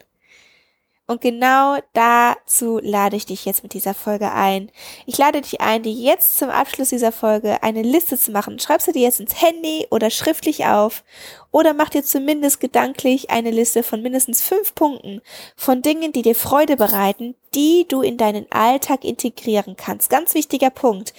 Und 1.08 1.22
genau 1.22 1.78
dazu 1.94 2.80
lade 2.82 3.16
ich 3.16 3.28
dich 3.28 3.46
jetzt 3.46 3.62
mit 3.62 3.74
dieser 3.74 3.94
Folge 3.94 4.32
ein. 4.32 4.72
Ich 5.06 5.20
lade 5.20 5.40
dich 5.40 5.62
ein, 5.62 5.84
dir 5.84 5.92
jetzt 5.92 6.40
zum 6.40 6.50
Abschluss 6.50 6.90
dieser 6.90 7.12
Folge 7.12 7.62
eine 7.62 7.84
Liste 7.84 8.18
zu 8.18 8.32
machen. 8.32 8.58
Schreibst 8.58 8.88
du 8.88 8.92
dir 8.92 9.04
jetzt 9.04 9.20
ins 9.20 9.40
Handy 9.40 9.86
oder 9.92 10.10
schriftlich 10.10 10.66
auf 10.66 11.04
oder 11.52 11.76
mach 11.76 11.90
dir 11.90 12.04
zumindest 12.04 12.60
gedanklich 12.60 13.30
eine 13.30 13.52
Liste 13.52 13.84
von 13.84 14.02
mindestens 14.02 14.42
fünf 14.42 14.74
Punkten 14.74 15.22
von 15.56 15.84
Dingen, 15.84 16.12
die 16.12 16.24
dir 16.24 16.36
Freude 16.36 16.76
bereiten, 16.76 17.36
die 17.54 17.86
du 17.88 18.02
in 18.02 18.18
deinen 18.18 18.52
Alltag 18.52 19.04
integrieren 19.04 19.76
kannst. 19.78 20.10
Ganz 20.10 20.34
wichtiger 20.34 20.72
Punkt. 20.72 21.14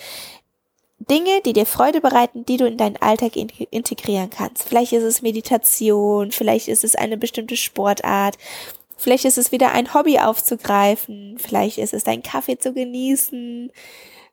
Dinge, 0.99 1.43
die 1.45 1.53
dir 1.53 1.67
Freude 1.67 2.01
bereiten, 2.01 2.45
die 2.45 2.57
du 2.57 2.67
in 2.67 2.77
deinen 2.77 2.97
Alltag 2.97 3.37
in 3.37 3.49
integrieren 3.71 4.31
kannst. 4.31 4.65
Vielleicht 4.65 4.93
ist 4.93 5.05
es 5.05 5.23
Meditation, 5.23 6.33
vielleicht 6.33 6.67
ist 6.67 6.83
es 6.83 6.97
eine 6.97 7.17
bestimmte 7.17 7.57
Sportart, 7.57 8.37
Vielleicht 8.97 9.25
ist 9.25 9.39
es 9.39 9.53
wieder 9.53 9.73
ein 9.73 9.93
Hobby 9.95 10.19
aufzugreifen, 10.19 11.37
vielleicht 11.39 11.79
ist 11.79 11.95
es 11.95 12.05
dein 12.05 12.23
Kaffee 12.23 12.59
zu 12.59 12.73
genießen, 12.73 13.71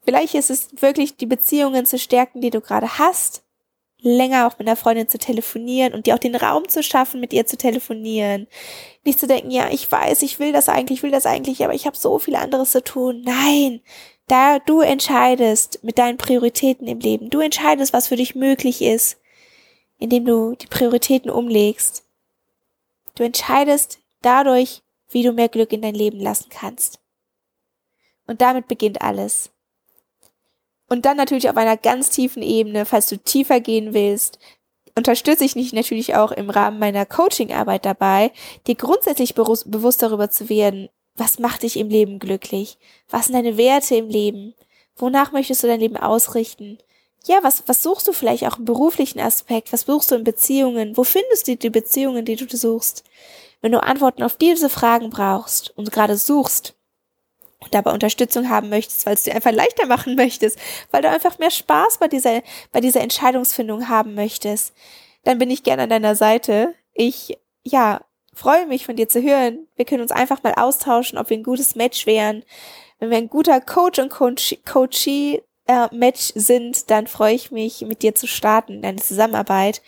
vielleicht 0.03 0.35
ist 0.35 0.49
es 0.49 0.69
wirklich 0.79 1.17
die 1.17 1.25
Beziehungen 1.25 1.85
zu 1.85 1.99
stärken, 1.99 2.41
die 2.41 2.49
du 2.49 2.61
gerade 2.61 2.97
hast, 2.97 3.43
länger 4.03 4.47
auch 4.47 4.59
mit 4.59 4.67
einer 4.67 4.75
Freundin 4.75 5.07
zu 5.07 5.17
telefonieren 5.17 5.93
und 5.93 6.05
dir 6.05 6.15
auch 6.15 6.19
den 6.19 6.35
Raum 6.35 6.67
zu 6.67 6.83
schaffen, 6.83 7.21
mit 7.21 7.33
ihr 7.33 7.45
zu 7.45 7.57
telefonieren. 7.57 8.47
Nicht 9.05 9.19
zu 9.19 9.27
denken, 9.27 9.49
ja, 9.49 9.69
ich 9.71 9.89
weiß, 9.89 10.21
ich 10.23 10.39
will 10.39 10.51
das 10.51 10.69
eigentlich, 10.69 10.99
ich 10.99 11.03
will 11.03 11.11
das 11.11 11.25
eigentlich, 11.25 11.63
aber 11.63 11.73
ich 11.73 11.85
habe 11.85 11.97
so 11.97 12.19
viel 12.19 12.35
anderes 12.35 12.71
zu 12.71 12.83
tun. 12.83 13.21
Nein, 13.25 13.81
da 14.27 14.59
du 14.59 14.81
entscheidest 14.81 15.83
mit 15.83 15.97
deinen 15.97 16.17
Prioritäten 16.17 16.87
im 16.87 16.99
Leben, 16.99 17.29
du 17.29 17.39
entscheidest, 17.39 17.93
was 17.93 18.07
für 18.07 18.17
dich 18.17 18.35
möglich 18.35 18.81
ist, 18.81 19.17
indem 19.99 20.25
du 20.25 20.55
die 20.55 20.67
Prioritäten 20.67 21.29
umlegst. 21.29 22.03
Du 23.15 23.23
entscheidest, 23.23 23.99
dadurch, 24.25 24.81
wie 25.09 25.23
du 25.23 25.31
mehr 25.31 25.49
Glück 25.49 25.71
in 25.71 25.81
dein 25.81 25.95
Leben 25.95 26.19
lassen 26.19 26.49
kannst. 26.49 26.99
Und 28.25 28.41
damit 28.41 28.67
beginnt 28.67 29.01
alles. 29.01 29.51
Und 30.89 31.05
dann 31.05 31.17
natürlich 31.17 31.49
auf 31.49 31.57
einer 31.57 31.77
ganz 31.77 32.09
tiefen 32.09 32.43
Ebene, 32.43 32.85
falls 32.85 33.07
du 33.07 33.17
tiefer 33.17 33.59
gehen 33.59 33.93
willst, 33.93 34.39
unterstütze 34.95 35.43
ich 35.43 35.53
dich 35.53 35.73
natürlich 35.73 36.15
auch 36.15 36.31
im 36.31 36.49
Rahmen 36.49 36.79
meiner 36.79 37.05
Coachingarbeit 37.05 37.85
dabei, 37.85 38.31
dir 38.67 38.75
grundsätzlich 38.75 39.33
bewusst 39.35 40.01
darüber 40.01 40.29
zu 40.29 40.49
werden, 40.49 40.89
was 41.15 41.39
macht 41.39 41.63
dich 41.63 41.77
im 41.77 41.89
Leben 41.89 42.19
glücklich? 42.19 42.77
Was 43.09 43.25
sind 43.25 43.35
deine 43.35 43.57
Werte 43.57 43.95
im 43.95 44.09
Leben? 44.09 44.55
Wonach 44.95 45.31
möchtest 45.31 45.63
du 45.63 45.67
dein 45.67 45.79
Leben 45.79 45.97
ausrichten? 45.97 46.79
Ja, 47.25 47.39
was, 47.41 47.63
was 47.67 47.83
suchst 47.83 48.07
du 48.07 48.13
vielleicht 48.13 48.45
auch 48.45 48.57
im 48.57 48.65
beruflichen 48.65 49.19
Aspekt? 49.19 49.71
Was 49.71 49.81
suchst 49.81 50.11
du 50.11 50.15
in 50.15 50.23
Beziehungen? 50.23 50.97
Wo 50.97 51.03
findest 51.03 51.47
du 51.47 51.55
die 51.55 51.69
Beziehungen, 51.69 52.25
die 52.25 52.35
du 52.35 52.45
suchst? 52.55 53.03
Wenn 53.63 53.71
du 53.71 53.81
Antworten 53.81 54.23
auf 54.23 54.35
diese 54.35 54.69
Fragen 54.69 55.09
brauchst 55.09 55.75
und 55.77 55.89
gerade 55.89 56.17
suchst 56.17 56.75
und 57.59 57.73
dabei 57.73 57.93
Unterstützung 57.93 58.49
haben 58.49 58.67
möchtest, 58.67 59.05
weil 59.05 59.13
es 59.13 59.23
dir 59.23 59.33
einfach 59.33 59.53
leichter 59.53 59.87
machen 59.87 60.15
möchtest, 60.15 60.59
weil 60.91 61.01
du 61.01 61.09
einfach 61.09 61.39
mehr 61.39 61.49
Spaß 61.49 61.97
bei 61.97 62.09
dieser, 62.09 62.43
bei 62.73 62.81
dieser 62.81 62.99
Entscheidungsfindung 62.99 63.87
haben 63.87 64.15
möchtest, 64.15 64.73
dann 65.23 65.39
bin 65.39 65.49
ich 65.49 65.63
gerne 65.63 65.83
an 65.83 65.89
deiner 65.89 66.17
Seite. 66.17 66.75
Ich, 66.93 67.37
ja, 67.63 68.01
freue 68.33 68.67
mich 68.67 68.85
von 68.85 68.97
dir 68.97 69.07
zu 69.07 69.23
hören. 69.23 69.65
Wir 69.77 69.85
können 69.85 70.01
uns 70.01 70.11
einfach 70.11 70.43
mal 70.43 70.55
austauschen, 70.55 71.17
ob 71.17 71.29
wir 71.29 71.37
ein 71.37 71.43
gutes 71.43 71.75
Match 71.75 72.05
wären. 72.05 72.43
Wenn 72.99 73.11
wir 73.11 73.17
ein 73.17 73.29
guter 73.29 73.61
Coach 73.61 73.97
und 73.97 74.09
Coach, 74.09 74.57
Coachee 74.69 75.41
äh, 75.73 75.87
Match 75.95 76.31
sind, 76.35 76.89
dann 76.89 77.07
freue 77.07 77.35
ich 77.35 77.51
mich, 77.51 77.81
mit 77.81 78.01
dir 78.01 78.15
zu 78.15 78.27
starten 78.27 78.73
in 78.73 78.85
eine 78.85 79.01
Zusammenarbeit. 79.01 79.81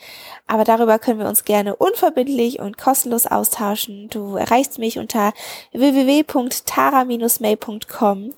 Aber 0.47 0.63
darüber 0.63 0.99
können 0.99 1.19
wir 1.19 1.27
uns 1.27 1.43
gerne 1.45 1.75
unverbindlich 1.75 2.59
und 2.59 2.77
kostenlos 2.77 3.25
austauschen. 3.25 4.09
Du 4.09 4.35
erreichst 4.35 4.77
mich 4.79 4.99
unter 4.99 5.33
www.tara-may.com. 5.73 8.33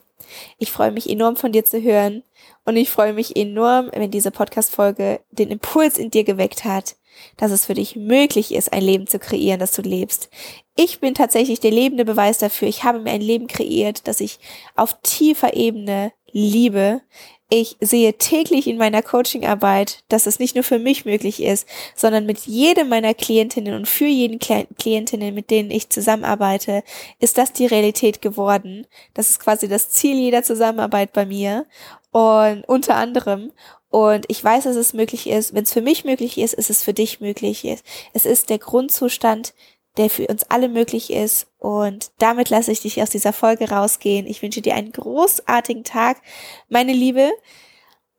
Ich 0.58 0.72
freue 0.72 0.92
mich 0.92 1.10
enorm 1.10 1.36
von 1.38 1.52
dir 1.52 1.64
zu 1.64 1.82
hören 1.82 2.24
und 2.66 2.76
ich 2.76 2.90
freue 2.90 3.14
mich 3.14 3.36
enorm, 3.36 3.90
wenn 3.94 4.12
diese 4.12 4.32
Podcast-Folge 4.32 5.22
den 5.32 5.52
Impuls 5.52 5.98
in 5.98 6.12
dir 6.12 6.26
geweckt 6.26 6.66
hat, 6.66 6.96
dass 7.38 7.52
es 7.52 7.66
für 7.66 7.74
dich 7.74 7.96
möglich 7.96 8.54
ist, 8.54 8.74
ein 8.74 8.82
Leben 8.82 9.08
zu 9.08 9.20
kreieren, 9.20 9.60
das 9.60 9.72
du 9.72 9.82
lebst. 9.82 10.30
Ich 10.76 11.00
bin 11.00 11.14
tatsächlich 11.14 11.60
der 11.60 11.72
lebende 11.72 12.06
Beweis 12.06 12.38
dafür. 12.38 12.68
Ich 12.68 12.84
habe 12.84 13.00
mir 13.00 13.12
ein 13.12 13.22
Leben 13.22 13.48
kreiert, 13.48 14.08
das 14.08 14.20
ich 14.20 14.40
auf 14.76 15.00
tiefer 15.02 15.56
Ebene 15.56 16.12
liebe. 16.32 17.02
Ich 17.50 17.78
sehe 17.80 18.18
täglich 18.18 18.68
in 18.68 18.78
meiner 18.78 19.02
Coachingarbeit, 19.02 20.04
dass 20.10 20.26
es 20.26 20.38
nicht 20.38 20.56
nur 20.56 20.66
für 20.66 20.80
mich 20.80 21.06
möglich 21.06 21.42
ist, 21.42 21.66
sondern 21.96 22.26
mit 22.26 22.40
jedem 22.40 22.90
meiner 22.90 23.14
Klientinnen 23.14 23.74
und 23.74 23.88
für 23.88 24.06
jeden 24.06 24.40
Klientinnen, 24.40 25.34
mit 25.34 25.50
denen 25.50 25.72
ich 25.72 25.88
zusammenarbeite, 25.90 26.84
ist 27.20 27.38
das 27.38 27.54
die 27.54 27.66
Realität 27.66 28.22
geworden. 28.22 28.86
Das 29.14 29.30
ist 29.30 29.40
quasi 29.40 29.70
das 29.70 29.90
Ziel 29.90 30.18
jeder 30.18 30.44
Zusammenarbeit 30.44 31.14
bei 31.14 31.26
mir 31.26 31.66
und 32.12 32.66
unter 32.68 32.96
anderem. 32.96 33.54
Und 33.90 34.26
ich 34.28 34.44
weiß, 34.44 34.66
dass 34.66 34.76
es 34.76 34.94
möglich 34.94 35.28
ist. 35.28 35.54
Wenn 35.54 35.64
es 35.64 35.72
für 35.72 35.82
mich 35.82 36.04
möglich 36.04 36.38
ist, 36.38 36.54
ist 36.54 36.70
es 36.70 36.84
für 36.84 36.94
dich 36.94 37.22
möglich. 37.22 37.66
Es 38.12 38.26
ist 38.26 38.50
der 38.50 38.60
Grundzustand, 38.60 39.54
der 39.98 40.10
für 40.10 40.28
uns 40.28 40.44
alle 40.50 40.70
möglich 40.70 41.12
ist. 41.12 41.48
Und 41.60 42.12
damit 42.20 42.50
lasse 42.50 42.72
ich 42.72 42.82
dich 42.82 43.02
aus 43.02 43.10
dieser 43.10 43.34
Folge 43.34 43.70
rausgehen. 43.70 44.26
Ich 44.28 44.42
wünsche 44.42 44.62
dir 44.62 44.76
einen 44.76 44.92
großartigen 44.92 45.84
Tag, 45.84 46.22
meine 46.70 46.94
Liebe. 46.94 47.32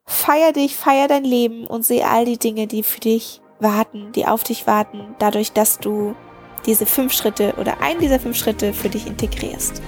Feier 0.04 0.52
dich, 0.52 0.74
feier 0.74 1.06
dein 1.06 1.24
Leben 1.24 1.66
und 1.66 1.84
sehe 1.84 2.06
all 2.06 2.24
die 2.24 2.38
Dinge, 2.38 2.66
die 2.66 2.82
für 2.82 3.00
dich 3.00 3.40
warten, 3.60 4.12
die 4.12 4.26
auf 4.26 4.44
dich 4.44 4.66
warten, 4.66 5.14
dadurch, 5.18 5.52
dass 5.52 5.78
du 5.78 6.14
diese 6.66 6.86
fünf 6.86 7.12
Schritte 7.12 7.54
oder 7.58 7.80
einen 7.80 8.00
dieser 8.00 8.20
fünf 8.20 8.36
Schritte 8.36 8.72
für 8.72 8.88
dich 8.88 9.06
integrierst. 9.06 9.82